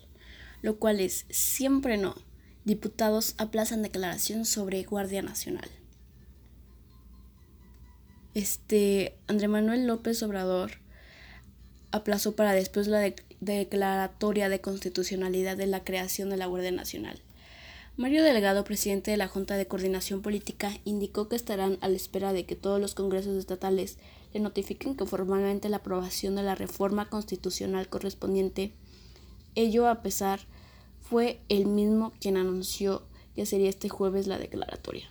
lo 0.61 0.77
cual 0.77 0.99
es 0.99 1.25
siempre 1.29 1.97
no. 1.97 2.15
Diputados 2.67 3.33
aplazan 3.37 3.81
declaración 3.81 4.43
sobre 4.43 4.83
Guardia 4.83 5.21
Nacional. 5.21 5.69
Este, 8.33 9.17
André 9.27 9.47
Manuel 9.47 9.87
López 9.87 10.21
Obrador 10.21 10.71
aplazó 11.91 12.35
para 12.35 12.51
después 12.51 12.87
la, 12.87 12.99
de, 12.99 13.15
declaratoria 13.39 14.49
de 14.49 14.59
constitucionalidad 14.59 15.55
de 15.55 15.67
la 15.67 15.85
creación 15.85 16.29
de 16.29 16.35
la 16.35 16.47
Guardia 16.47 16.73
Nacional. 16.73 17.21
Mario 17.95 18.21
Delgado, 18.21 18.65
presidente 18.65 19.11
de 19.11 19.17
la 19.17 19.29
Junta 19.29 19.55
de 19.55 19.67
Coordinación 19.67 20.21
Política, 20.21 20.77
indicó 20.83 21.29
que 21.29 21.37
estarán 21.37 21.77
a 21.79 21.87
la 21.87 21.95
espera 21.95 22.33
de 22.33 22.45
que 22.45 22.57
todos 22.57 22.81
los 22.81 22.95
congresos 22.95 23.37
estatales 23.37 23.97
le 24.33 24.41
notifiquen 24.41 24.97
que 24.97 25.05
formalmente 25.05 25.69
la 25.69 25.77
aprobación 25.77 26.35
de 26.35 26.43
la 26.43 26.55
reforma 26.55 27.09
constitucional 27.09 27.87
correspondiente. 27.87 28.73
Ello 29.55 29.87
a 29.87 30.01
pesar 30.01 30.41
fue 31.09 31.39
el 31.49 31.65
mismo 31.65 32.13
quien 32.19 32.37
anunció 32.37 33.07
que 33.35 33.45
sería 33.45 33.69
este 33.69 33.89
jueves 33.89 34.27
la 34.27 34.39
declaratoria. 34.39 35.09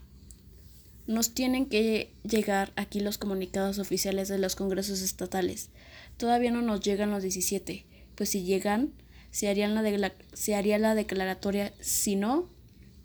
Nos 1.06 1.34
tienen 1.34 1.66
que 1.66 2.12
llegar 2.24 2.72
aquí 2.74 3.00
los 3.00 3.18
comunicados 3.18 3.78
oficiales 3.78 4.28
de 4.28 4.38
los 4.38 4.56
congresos 4.56 5.02
estatales. 5.02 5.70
Todavía 6.16 6.50
no 6.50 6.62
nos 6.62 6.80
llegan 6.80 7.10
los 7.10 7.22
17 7.22 7.86
pues 8.16 8.30
si 8.30 8.42
llegan, 8.42 8.92
se, 9.30 9.54
la 9.54 10.12
se 10.32 10.54
haría 10.56 10.78
la 10.78 10.94
declaratoria, 10.94 11.72
si 11.80 12.16
no, 12.16 12.48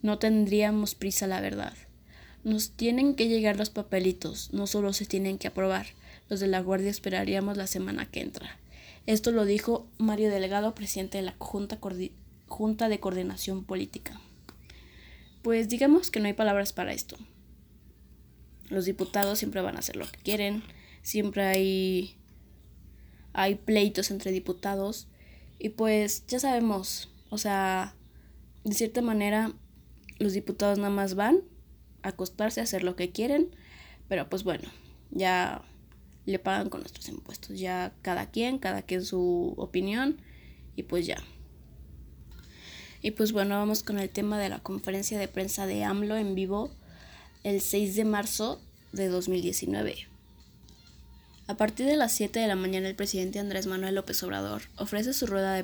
no 0.01 0.17
tendríamos 0.17 0.95
prisa, 0.95 1.27
la 1.27 1.41
verdad. 1.41 1.73
Nos 2.43 2.71
tienen 2.71 3.13
que 3.13 3.27
llegar 3.27 3.57
los 3.57 3.69
papelitos, 3.69 4.51
no 4.51 4.65
solo 4.65 4.93
se 4.93 5.05
tienen 5.05 5.37
que 5.37 5.47
aprobar. 5.47 5.87
Los 6.29 6.39
de 6.39 6.47
la 6.47 6.61
Guardia 6.61 6.89
esperaríamos 6.89 7.57
la 7.57 7.67
semana 7.67 8.09
que 8.09 8.21
entra. 8.21 8.57
Esto 9.05 9.31
lo 9.31 9.45
dijo 9.45 9.87
Mario 9.97 10.29
Delgado, 10.29 10.73
presidente 10.73 11.17
de 11.17 11.23
la 11.23 11.35
Junta, 11.37 11.79
Junta 12.51 12.89
de 12.89 12.99
Coordinación 12.99 13.63
Política. 13.63 14.19
Pues 15.41 15.69
digamos 15.69 16.11
que 16.11 16.19
no 16.19 16.27
hay 16.27 16.33
palabras 16.33 16.73
para 16.73 16.91
esto. 16.91 17.17
Los 18.69 18.85
diputados 18.85 19.39
siempre 19.39 19.61
van 19.61 19.77
a 19.77 19.79
hacer 19.79 19.95
lo 19.95 20.05
que 20.05 20.19
quieren, 20.19 20.61
siempre 21.01 21.43
hay 21.43 22.17
hay 23.33 23.55
pleitos 23.55 24.11
entre 24.11 24.31
diputados 24.31 25.07
y 25.57 25.69
pues 25.69 26.27
ya 26.27 26.39
sabemos, 26.39 27.09
o 27.29 27.37
sea, 27.37 27.95
de 28.65 28.73
cierta 28.73 29.01
manera 29.01 29.53
los 30.19 30.33
diputados 30.33 30.77
nada 30.77 30.89
más 30.89 31.15
van 31.15 31.41
a 32.03 32.09
acostarse 32.09 32.59
a 32.59 32.63
hacer 32.63 32.83
lo 32.83 32.97
que 32.97 33.11
quieren, 33.11 33.55
pero 34.09 34.29
pues 34.29 34.43
bueno, 34.43 34.69
ya 35.09 35.63
le 36.25 36.37
pagan 36.37 36.69
con 36.69 36.81
nuestros 36.81 37.07
impuestos, 37.07 37.57
ya 37.57 37.93
cada 38.01 38.29
quien, 38.29 38.59
cada 38.59 38.81
quien 38.81 39.05
su 39.05 39.53
opinión 39.57 40.21
y 40.75 40.83
pues 40.83 41.05
ya. 41.05 41.23
Y 43.01 43.11
pues 43.11 43.31
bueno, 43.31 43.55
vamos 43.55 43.83
con 43.83 43.97
el 43.97 44.09
tema 44.09 44.39
de 44.39 44.49
la 44.49 44.59
conferencia 44.59 45.17
de 45.17 45.27
prensa 45.27 45.65
de 45.65 45.83
AMLO 45.83 46.17
en 46.17 46.35
vivo 46.35 46.69
el 47.43 47.61
6 47.61 47.95
de 47.95 48.05
marzo 48.05 48.61
de 48.91 49.07
2019. 49.07 50.07
A 51.47 51.57
partir 51.57 51.87
de 51.87 51.97
las 51.97 52.11
7 52.11 52.39
de 52.39 52.47
la 52.47 52.55
mañana 52.55 52.87
el 52.87 52.95
presidente 52.95 53.39
Andrés 53.39 53.65
Manuel 53.65 53.95
López 53.95 54.21
Obrador 54.21 54.61
ofrece 54.77 55.13
su 55.13 55.25
rueda 55.25 55.55
de, 55.55 55.63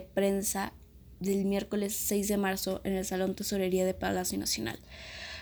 prensa 0.00 0.72
del 1.18 1.44
miércoles 1.44 1.96
6 1.96 2.28
de 2.28 2.36
marzo 2.36 2.80
en 2.84 2.94
el 2.94 3.04
Salón 3.04 3.34
Tesorería 3.34 3.84
de 3.84 3.94
Palacio 3.94 4.38
Nacional. 4.38 4.78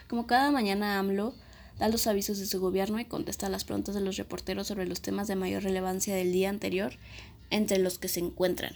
Como 0.09 0.27
cada 0.27 0.51
mañana 0.51 0.99
AMLO 0.99 1.35
da 1.79 1.89
los 1.89 2.07
avisos 2.07 2.39
de 2.39 2.47
su 2.47 2.59
gobierno 2.59 2.99
y 3.01 3.05
contesta 3.05 3.51
las 3.51 3.65
preguntas 3.65 3.95
de 3.95 4.01
los 4.01 4.17
reporteros 4.17 4.67
sobre 4.67 4.87
los 4.87 5.03
temas 5.03 5.29
de 5.29 5.37
mayor 5.37 5.63
relevancia 5.63 6.15
del 6.15 6.33
día 6.33 6.49
anterior, 6.49 6.95
entre 7.51 7.79
los 7.79 7.99
que 7.99 8.09
se 8.09 8.21
encuentran. 8.21 8.75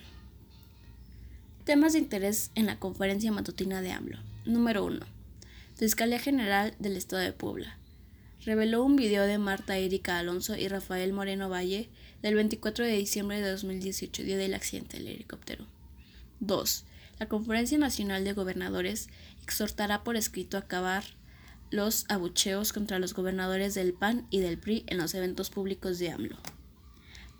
Temas 1.68 1.92
de 1.92 1.98
interés 1.98 2.50
en 2.54 2.64
la 2.64 2.78
conferencia 2.78 3.30
matutina 3.30 3.82
de 3.82 3.92
AMLO. 3.92 4.16
Número 4.46 4.86
1. 4.86 5.00
Fiscalía 5.76 6.18
General 6.18 6.74
del 6.78 6.96
Estado 6.96 7.20
de 7.20 7.34
Puebla 7.34 7.76
reveló 8.46 8.82
un 8.82 8.96
video 8.96 9.24
de 9.24 9.36
Marta 9.36 9.76
Erika 9.76 10.18
Alonso 10.18 10.56
y 10.56 10.66
Rafael 10.68 11.12
Moreno 11.12 11.50
Valle 11.50 11.90
del 12.22 12.36
24 12.36 12.86
de 12.86 12.92
diciembre 12.92 13.42
de 13.42 13.50
2018, 13.50 14.22
día 14.22 14.38
del 14.38 14.54
accidente 14.54 14.96
del 14.96 15.08
helicóptero. 15.08 15.66
2. 16.40 16.86
La 17.18 17.28
Conferencia 17.28 17.76
Nacional 17.76 18.24
de 18.24 18.32
Gobernadores 18.32 19.10
exhortará 19.42 20.04
por 20.04 20.16
escrito 20.16 20.56
a 20.56 20.60
acabar 20.60 21.04
los 21.70 22.06
abucheos 22.08 22.72
contra 22.72 22.98
los 22.98 23.12
gobernadores 23.12 23.74
del 23.74 23.92
PAN 23.92 24.26
y 24.30 24.40
del 24.40 24.56
PRI 24.56 24.84
en 24.86 24.96
los 24.96 25.12
eventos 25.12 25.50
públicos 25.50 25.98
de 25.98 26.12
AMLO. 26.12 26.38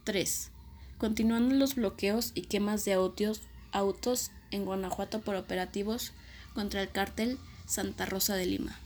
3. 0.05 0.51
Continuando 0.99 1.55
los 1.55 1.77
bloqueos 1.77 2.33
y 2.35 2.43
quemas 2.43 2.85
de 2.85 2.93
autos, 2.93 3.41
autos 3.73 4.31
en 4.51 4.65
Guanajuato 4.65 5.21
por 5.21 5.35
operativos 5.37 6.13
contra 6.55 6.83
el 6.83 6.91
cártel 6.91 7.39
Santa 7.67 8.07
Rosa 8.07 8.35
de 8.35 8.47
Lima. 8.47 8.79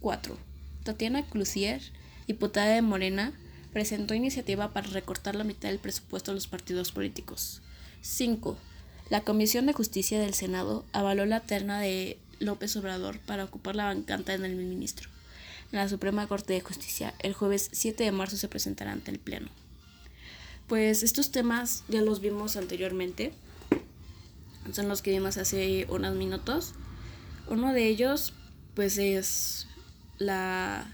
4. 0.00 0.36
Tatiana 0.84 1.26
Clusier, 1.26 1.82
diputada 2.26 2.74
de 2.74 2.82
Morena, 2.82 3.32
presentó 3.72 4.14
iniciativa 4.14 4.72
para 4.72 4.88
recortar 4.88 5.34
la 5.34 5.44
mitad 5.44 5.68
del 5.68 5.78
presupuesto 5.78 6.30
de 6.30 6.36
los 6.36 6.46
partidos 6.46 6.92
políticos. 6.92 7.60
5. 8.02 8.56
La 9.10 9.22
Comisión 9.22 9.66
de 9.66 9.72
Justicia 9.72 10.20
del 10.20 10.34
Senado 10.34 10.84
avaló 10.92 11.26
la 11.26 11.40
terna 11.40 11.80
de 11.80 12.18
López 12.38 12.76
Obrador 12.76 13.18
para 13.20 13.44
ocupar 13.44 13.76
la 13.76 13.84
bancanta 13.84 14.34
en 14.34 14.44
el 14.44 14.56
ministro. 14.56 15.10
En 15.72 15.78
la 15.78 15.88
Suprema 15.88 16.26
Corte 16.26 16.52
de 16.52 16.60
Justicia, 16.60 17.14
el 17.20 17.34
jueves 17.34 17.68
7 17.72 18.02
de 18.02 18.12
marzo 18.12 18.36
se 18.36 18.48
presentará 18.48 18.92
ante 18.92 19.10
el 19.10 19.18
Pleno. 19.18 19.48
Pues 20.66 21.02
estos 21.02 21.30
temas 21.30 21.84
ya 21.88 22.00
los 22.00 22.20
vimos 22.20 22.56
anteriormente, 22.56 23.32
son 24.72 24.88
los 24.88 25.02
que 25.02 25.10
vimos 25.10 25.36
hace 25.36 25.86
unos 25.88 26.14
minutos. 26.14 26.74
Uno 27.48 27.72
de 27.72 27.86
ellos, 27.86 28.32
pues 28.74 28.98
es 28.98 29.66
la 30.18 30.86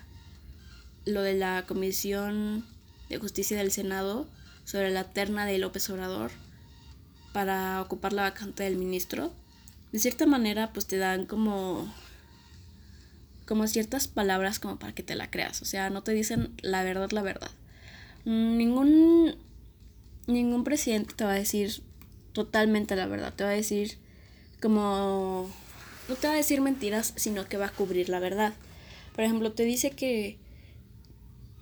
lo 1.05 1.23
de 1.23 1.35
la 1.35 1.65
Comisión 1.67 2.65
de 3.09 3.19
Justicia 3.19 3.57
del 3.57 3.71
Senado 3.71 4.27
sobre 4.65 4.91
la 4.91 5.05
terna 5.05 5.47
de 5.47 5.59
López 5.59 5.89
Obrador 5.91 6.33
para 7.33 7.81
ocupar 7.81 8.13
la 8.13 8.23
vacante 8.23 8.65
del 8.65 8.77
ministro. 8.77 9.33
De 9.93 9.99
cierta 10.01 10.27
manera, 10.27 10.73
pues 10.73 10.87
te 10.87 10.97
dan 10.97 11.27
como 11.27 11.93
como 13.47 13.69
ciertas 13.69 14.09
palabras 14.09 14.59
como 14.59 14.77
para 14.79 14.93
que 14.93 15.05
te 15.05 15.15
la 15.15 15.31
creas, 15.31 15.63
o 15.63 15.65
sea, 15.65 15.89
no 15.89 16.03
te 16.03 16.13
dicen 16.13 16.53
la 16.63 16.83
verdad, 16.83 17.13
la 17.13 17.23
verdad. 17.23 17.51
Ningún 18.25 19.37
ningún 20.27 20.65
presidente 20.65 21.15
te 21.15 21.25
va 21.25 21.31
a 21.31 21.35
decir 21.35 21.83
totalmente 22.37 22.97
la 22.97 23.07
verdad, 23.07 23.33
te 23.33 23.45
va 23.45 23.51
a 23.51 23.55
decir 23.55 23.97
como 24.61 25.51
no 26.07 26.17
te 26.17 26.27
va 26.27 26.35
a 26.35 26.37
decir 26.37 26.61
mentiras, 26.61 27.15
sino 27.17 27.49
que 27.49 27.57
va 27.57 27.67
a 27.67 27.73
cubrir 27.73 28.11
la 28.11 28.19
verdad. 28.19 28.53
Por 29.15 29.25
ejemplo, 29.25 29.53
te 29.53 29.65
dice 29.65 29.93
que 29.93 30.37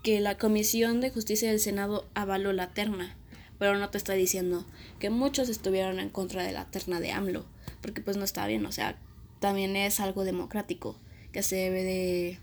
que 0.02 0.18
la 0.18 0.36
Comisión 0.36 1.00
de 1.00 1.10
Justicia 1.10 1.48
del 1.48 1.60
Senado 1.60 2.08
avaló 2.14 2.52
la 2.52 2.70
terna, 2.70 3.16
pero 3.60 3.78
no 3.78 3.88
te 3.90 3.98
está 3.98 4.14
diciendo 4.14 4.66
que 4.98 5.10
muchos 5.10 5.48
estuvieron 5.48 6.00
en 6.00 6.10
contra 6.10 6.42
de 6.42 6.50
la 6.50 6.64
terna 6.64 6.98
de 6.98 7.12
AMLO, 7.12 7.46
porque 7.80 8.02
pues 8.02 8.16
no 8.16 8.24
está 8.24 8.44
bien, 8.48 8.66
o 8.66 8.72
sea, 8.72 8.98
también 9.38 9.76
es 9.76 10.00
algo 10.00 10.24
democrático, 10.24 10.98
que 11.30 11.44
se 11.44 11.54
debe 11.54 11.84
de, 11.84 12.38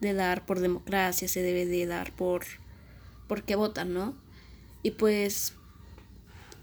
de 0.00 0.14
dar 0.14 0.46
por 0.46 0.60
democracia, 0.60 1.26
se 1.26 1.42
debe 1.42 1.66
de 1.66 1.84
dar 1.84 2.14
por 2.14 2.44
porque 3.26 3.56
votan, 3.56 3.92
¿no? 3.92 4.14
Y 4.84 4.92
pues 4.92 5.54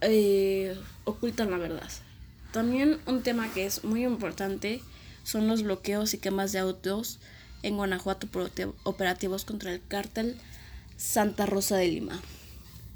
eh, 0.02 0.78
ocultan 1.04 1.52
la 1.52 1.58
verdad. 1.58 1.90
También 2.52 3.00
un 3.06 3.22
tema 3.22 3.52
que 3.54 3.66
es 3.66 3.84
muy 3.84 4.06
importante 4.06 4.82
son 5.24 5.48
los 5.48 5.64
bloqueos 5.64 6.14
y 6.14 6.20
quemas 6.20 6.52
de 6.52 6.60
autos 6.60 7.20
en 7.64 7.78
Guanajuato 7.78 8.28
por 8.28 8.52
operativos 8.84 9.44
contra 9.44 9.74
el 9.74 9.82
cártel 9.88 10.38
Santa 10.98 11.46
Rosa 11.46 11.78
de 11.78 11.88
Lima. 11.88 12.22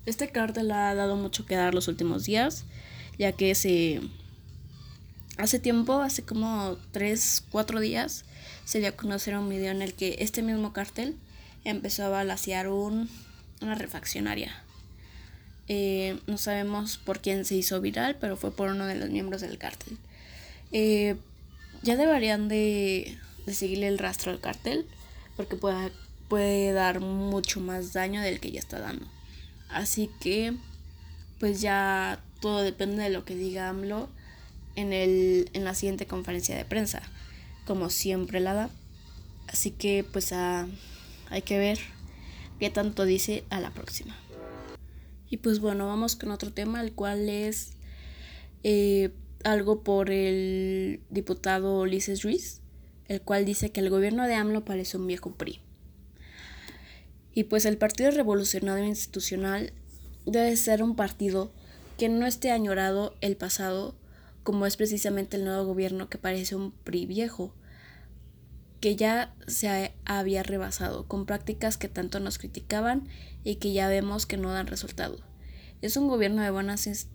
Este 0.06 0.30
cártel 0.32 0.72
ha 0.72 0.94
dado 0.96 1.16
mucho 1.16 1.46
que 1.46 1.56
dar 1.56 1.74
los 1.74 1.88
últimos 1.88 2.26
días, 2.26 2.64
ya 3.18 3.32
que 3.32 3.54
se 3.56 4.02
hace 5.38 5.60
tiempo, 5.60 6.02
hace 6.02 6.24
como 6.24 6.78
3, 6.92 7.46
4 7.50 7.80
días, 7.80 8.26
se 8.66 8.80
dio 8.80 8.90
a 8.90 8.94
conocer 8.94 9.36
un 9.38 9.50
video 9.50 9.72
en 9.72 9.82
el 9.82 9.94
que 9.94 10.18
este 10.20 10.42
mismo 10.42 10.72
cártel 10.74 11.18
empezó 11.64 12.06
a 12.06 12.10
balasear 12.10 12.70
un, 12.70 13.10
una 13.62 13.76
refaccionaria. 13.76 14.64
Eh, 15.72 16.20
no 16.26 16.40
sabemos 16.40 16.98
por 16.98 17.20
quién 17.20 17.46
se 17.46 17.54
hizo 17.54 17.80
viral, 17.80 18.18
pero 18.20 18.36
fue 18.36 18.52
por 18.52 18.70
uno 18.70 18.88
de 18.88 18.96
los 18.96 19.10
miembros 19.10 19.42
del 19.42 19.60
cártel. 19.60 20.00
Eh, 20.72 21.16
ya 21.84 21.96
deberían 21.96 22.50
de 22.50 23.18
seguirle 23.48 23.88
el 23.88 24.00
rastro 24.00 24.32
al 24.32 24.40
cartel, 24.40 24.88
porque 25.38 25.56
puede, 25.56 25.92
puede 26.28 26.74
dar 26.74 27.00
mucho 27.02 27.62
más 27.62 27.94
daño 27.94 28.22
del 28.22 28.40
que 28.40 28.52
ya 28.52 28.60
está 28.60 28.80
dando. 28.80 29.06
Así 29.70 30.10
que, 30.20 30.56
pues 31.40 31.62
ya 31.62 32.20
todo 32.42 32.64
depende 32.64 33.04
de 33.04 33.12
lo 33.12 33.24
que 33.24 33.36
diga 33.36 33.70
AMLO 33.70 34.10
en, 34.76 34.92
el, 34.92 35.52
en 35.54 35.66
la 35.66 35.76
siguiente 35.76 36.08
conferencia 36.08 36.58
de 36.58 36.66
prensa, 36.66 37.04
como 37.68 37.92
siempre 37.92 38.40
la 38.40 38.56
da. 38.56 38.70
Así 39.48 39.70
que, 39.70 40.04
pues 40.04 40.32
hay 40.34 41.42
que 41.46 41.60
ver 41.60 41.80
qué 42.60 42.72
tanto 42.72 43.06
dice 43.06 43.44
a 43.52 43.60
la 43.60 43.70
próxima. 43.70 44.18
Y 45.30 45.38
pues 45.38 45.60
bueno, 45.60 45.88
vamos 45.88 46.16
con 46.16 46.32
otro 46.32 46.52
tema, 46.52 46.82
el 46.82 46.94
cual 46.94 47.30
es 47.30 47.74
eh, 48.64 49.12
algo 49.44 49.84
por 49.84 50.10
el 50.10 51.02
diputado 51.10 51.82
Ulises 51.82 52.24
Ruiz 52.24 52.62
el 53.10 53.22
cual 53.22 53.44
dice 53.44 53.72
que 53.72 53.82
el 53.82 53.90
gobierno 53.90 54.26
de 54.26 54.36
AMLO 54.36 54.64
parece 54.64 54.96
un 54.96 55.08
viejo 55.08 55.34
PRI. 55.34 55.60
Y 57.34 57.46
pues 57.46 57.66
el 57.66 57.78
Partido 57.78 58.12
Revolucionario 58.12 58.86
Institucional 58.86 59.74
debe 60.26 60.56
ser 60.56 60.84
un 60.84 60.96
partido 60.96 61.52
que 61.98 62.08
no 62.08 62.28
esté 62.28 62.52
añorado 62.52 63.16
el 63.22 63.36
pasado, 63.36 63.96
como 64.44 64.68
es 64.68 64.78
precisamente 64.78 65.38
el 65.38 65.44
nuevo 65.44 65.66
gobierno 65.66 66.08
que 66.08 66.20
parece 66.20 66.56
un 66.56 66.72
PRI 66.72 67.08
viejo, 67.08 67.54
que 68.80 68.96
ya 68.96 69.34
se 69.48 69.94
había 70.06 70.44
rebasado 70.44 71.08
con 71.08 71.26
prácticas 71.26 71.78
que 71.78 71.90
tanto 71.90 72.20
nos 72.20 72.38
criticaban 72.38 73.08
y 73.44 73.56
que 73.56 73.74
ya 73.74 73.88
vemos 73.88 74.26
que 74.26 74.38
no 74.38 74.52
dan 74.52 74.68
resultado. 74.68 75.20
Es 75.82 75.98
un 75.98 76.08
gobierno 76.08 76.42
de 76.42 76.52
buenas 76.52 77.08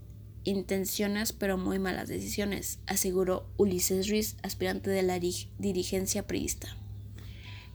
intenciones 0.45 1.33
pero 1.33 1.57
muy 1.57 1.79
malas 1.79 2.09
decisiones, 2.09 2.79
aseguró 2.87 3.47
Ulises 3.57 4.09
Ruiz, 4.09 4.37
aspirante 4.43 4.91
de 4.91 5.03
la 5.03 5.19
dirigencia 5.19 6.27
priista. 6.27 6.69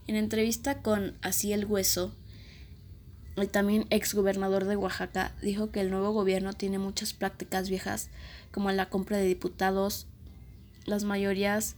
En 0.06 0.16
entrevista 0.16 0.82
con 0.82 1.16
Así 1.20 1.52
el 1.52 1.64
Hueso, 1.64 2.14
el 3.36 3.48
también 3.48 3.86
exgobernador 3.90 4.64
de 4.64 4.76
Oaxaca 4.76 5.34
dijo 5.42 5.70
que 5.70 5.80
el 5.80 5.90
nuevo 5.90 6.12
gobierno 6.12 6.52
tiene 6.52 6.78
muchas 6.78 7.12
prácticas 7.12 7.68
viejas, 7.68 8.10
como 8.50 8.70
la 8.72 8.88
compra 8.88 9.18
de 9.18 9.24
diputados, 9.24 10.06
las 10.84 11.04
mayorías, 11.04 11.76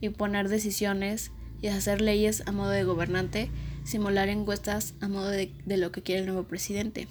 imponer 0.00 0.48
decisiones 0.48 1.32
y 1.62 1.68
hacer 1.68 2.00
leyes 2.00 2.42
a 2.46 2.52
modo 2.52 2.70
de 2.70 2.84
gobernante, 2.84 3.50
simular 3.84 4.28
encuestas 4.28 4.94
a 5.00 5.08
modo 5.08 5.28
de, 5.28 5.52
de 5.64 5.76
lo 5.76 5.92
que 5.92 6.02
quiere 6.02 6.20
el 6.20 6.26
nuevo 6.26 6.42
presidente. 6.42 7.08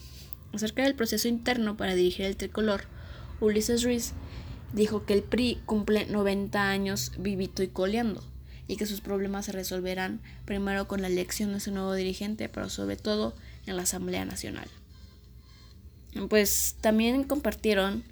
Acerca 0.54 0.84
del 0.84 0.96
proceso 0.96 1.28
interno 1.28 1.78
para 1.78 1.96
dirigir 1.96 2.26
el 2.26 2.36
tricolor, 2.36 2.84
Ulises 3.40 3.84
Ruiz 3.84 4.14
dijo 4.74 5.06
que 5.06 5.14
el 5.14 5.24
PRI 5.24 5.62
cumple 5.66 6.06
90 6.06 6.70
años 6.70 7.14
vivito 7.18 7.64
y 7.64 7.70
coleando 7.70 8.24
y 8.68 8.76
que 8.76 8.86
sus 8.86 9.02
problemas 9.02 9.46
se 9.46 9.52
resolverán 9.52 10.22
primero 10.46 10.88
con 10.88 11.02
la 11.02 11.08
elección 11.08 11.54
de 11.54 11.60
su 11.60 11.72
nuevo 11.72 11.94
dirigente, 11.94 12.48
pero 12.48 12.70
sobre 12.70 12.96
todo 12.96 13.34
en 13.66 13.76
la 13.76 13.84
Asamblea 13.84 14.26
Nacional. 14.26 14.68
Pues 16.30 16.76
también 16.82 17.24
compartieron, 17.24 18.04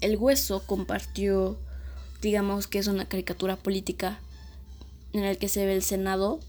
el 0.00 0.16
hueso 0.16 0.64
compartió, 0.66 1.58
digamos 2.22 2.66
que 2.66 2.78
es 2.78 2.86
una 2.86 3.06
caricatura 3.06 3.56
política 3.56 4.20
en 5.12 5.24
el 5.24 5.38
que 5.38 5.48
se 5.48 5.66
ve 5.66 5.74
el 5.74 5.82
Senado 5.82 6.40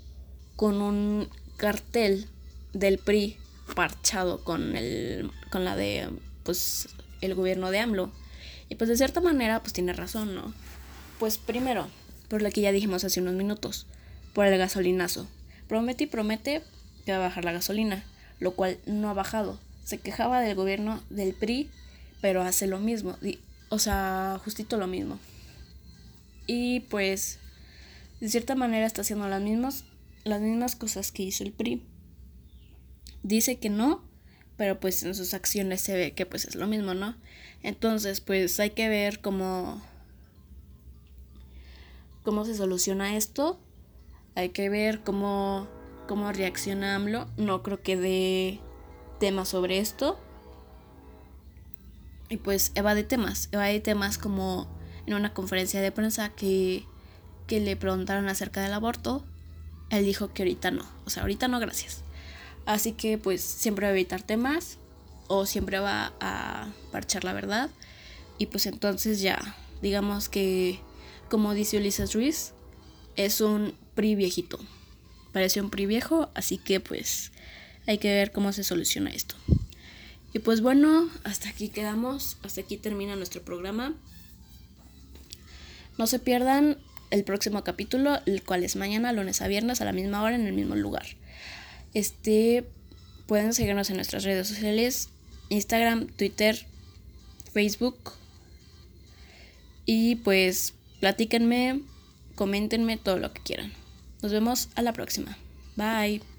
con 0.56 0.82
un 0.82 1.30
cartel 1.58 2.28
del 2.74 2.98
PRI 2.98 3.38
parchado 3.76 4.44
con, 4.44 4.76
el, 4.76 5.32
con 5.50 5.64
la 5.66 5.76
de 5.76 6.10
pues 6.44 6.90
el 7.22 7.36
gobierno 7.36 7.72
de 7.72 7.80
AMLO. 7.80 8.12
Y 8.70 8.76
pues 8.76 8.90
de 8.90 8.98
cierta 8.98 9.22
manera, 9.22 9.62
pues 9.62 9.74
tiene 9.74 9.94
razón, 9.94 10.34
¿no? 10.34 10.54
Pues 11.20 11.38
primero, 11.38 11.88
por 12.30 12.42
lo 12.42 12.50
que 12.50 12.62
ya 12.62 12.72
dijimos 12.72 13.04
hace 13.04 13.22
unos 13.22 13.34
minutos, 13.34 13.86
por 14.34 14.46
el 14.46 14.58
gasolinazo. 14.58 15.28
Promete 15.68 16.06
y 16.06 16.08
promete 16.08 16.64
que 17.06 17.12
va 17.12 17.18
a 17.18 17.28
bajar 17.28 17.46
la 17.46 17.52
gasolina, 17.52 18.04
lo 18.40 18.52
cual 18.52 18.78
no 18.86 19.10
ha 19.10 19.14
bajado. 19.14 19.60
Se 19.84 19.98
quejaba 19.98 20.42
del 20.42 20.56
gobierno 20.56 21.02
del 21.10 21.34
PRI, 21.34 21.70
pero 22.22 22.42
hace 22.42 22.68
lo 22.68 22.80
mismo, 22.80 23.18
o 23.70 23.80
sea, 23.80 24.40
justito 24.44 24.78
lo 24.78 24.88
mismo. 24.88 25.20
Y 26.48 26.82
pues, 26.82 27.40
de 28.22 28.30
cierta 28.30 28.56
manera 28.56 28.86
está 28.86 29.02
haciendo 29.02 29.28
las 29.28 29.42
mismas, 29.42 29.84
las 30.24 30.40
mismas 30.40 30.76
cosas 30.76 31.12
que 31.12 31.24
hizo 31.24 31.44
el 31.44 31.52
PRI. 31.52 31.84
Dice 33.24 33.58
que 33.58 33.70
no, 33.70 34.04
pero 34.58 34.80
pues 34.80 35.04
en 35.04 35.16
sus 35.16 35.34
acciones 35.34 35.82
se 35.82 35.96
ve 35.96 36.14
que 36.14 36.26
pues 36.26 36.46
es 36.46 36.56
lo 36.56 36.68
mismo, 36.68 36.94
¿no? 36.94 37.16
Entonces, 37.64 38.22
pues 38.22 38.60
hay 38.60 38.70
que 38.70 38.88
ver 38.90 39.20
cómo 39.20 39.82
cómo 42.24 42.46
se 42.46 42.56
soluciona 42.56 43.18
esto. 43.18 43.60
Hay 44.36 44.50
que 44.50 44.70
ver 44.70 45.02
cómo 45.02 45.68
cómo 46.08 46.32
reacciona 46.32 46.96
AMLO. 46.96 47.28
No 47.38 47.64
creo 47.64 47.82
que 47.82 47.98
dé 47.98 48.60
temas 49.20 49.50
sobre 49.50 49.80
esto. 49.80 50.20
Y 52.30 52.38
pues 52.38 52.72
evade 52.76 53.04
temas, 53.04 53.50
evade 53.52 53.80
temas 53.80 54.18
como 54.18 54.68
en 55.06 55.16
una 55.16 55.34
conferencia 55.34 55.82
de 55.82 55.92
prensa 55.92 56.30
que, 56.30 56.86
que 57.52 57.60
le 57.60 57.76
preguntaron 57.76 58.30
acerca 58.30 58.62
del 58.62 58.72
aborto. 58.72 59.26
Él 59.90 60.06
dijo 60.06 60.34
que 60.34 60.44
ahorita 60.44 60.72
no, 60.72 60.90
o 61.04 61.10
sea, 61.10 61.24
ahorita 61.24 61.50
no, 61.50 61.60
gracias. 61.60 62.02
Así 62.66 62.94
que 62.94 63.18
pues 63.18 63.42
siempre 63.42 63.88
va 63.88 63.90
a 63.90 63.94
evitar 63.94 64.22
temas 64.22 64.78
o 65.28 65.46
siempre 65.46 65.80
va 65.80 66.14
a 66.22 66.70
parchar 66.94 67.26
la 67.26 67.34
verdad. 67.34 67.70
Y 68.38 68.46
pues 68.46 68.68
entonces 68.68 69.20
ya, 69.20 69.58
digamos 69.82 70.30
que 70.30 70.80
como 71.30 71.54
dice 71.54 71.76
Ulises 71.76 72.14
Ruiz, 72.14 72.54
es 73.18 73.42
un 73.42 73.74
PRI 73.96 74.16
viejito. 74.16 74.58
Parece 75.34 75.60
un 75.60 75.70
PRI 75.70 75.88
viejo, 75.88 76.30
así 76.34 76.58
que 76.58 76.80
pues 76.80 77.34
hay 77.86 77.98
que 77.98 78.14
ver 78.14 78.32
cómo 78.32 78.54
se 78.54 78.64
soluciona 78.64 79.10
esto. 79.10 79.36
Y 80.32 80.40
pues 80.40 80.62
bueno, 80.62 81.10
hasta 81.26 81.50
aquí 81.50 81.68
quedamos, 81.68 82.38
hasta 82.44 82.62
aquí 82.62 82.78
termina 82.78 83.18
nuestro 83.18 83.42
programa. 83.42 83.94
No 85.98 86.08
se 86.08 86.18
pierdan 86.18 86.78
el 87.12 87.24
próximo 87.24 87.64
capítulo, 87.64 88.20
el 88.26 88.44
cual 88.44 88.64
es 88.64 88.76
mañana, 88.76 89.14
lunes 89.14 89.42
a 89.42 89.48
viernes, 89.48 89.82
a 89.82 89.86
la 89.86 89.94
misma 89.94 90.24
hora, 90.24 90.36
en 90.36 90.48
el 90.48 90.54
mismo 90.54 90.76
lugar. 90.76 91.06
Este, 91.94 92.66
pueden 93.28 93.54
seguirnos 93.54 93.90
en 93.90 93.98
nuestras 93.98 94.24
redes 94.24 94.48
sociales, 94.48 95.10
Instagram, 95.50 96.08
Twitter, 96.08 96.66
Facebook. 97.54 98.14
Y 99.86 100.16
pues 100.18 100.74
platíquenme, 101.00 101.82
coméntenme 102.36 102.98
todo 102.98 103.18
lo 103.18 103.34
que 103.34 103.42
quieran. 103.42 103.74
Nos 104.22 104.32
vemos 104.32 104.70
a 104.76 104.82
la 104.82 104.94
próxima. 104.94 105.38
Bye. 105.76 106.31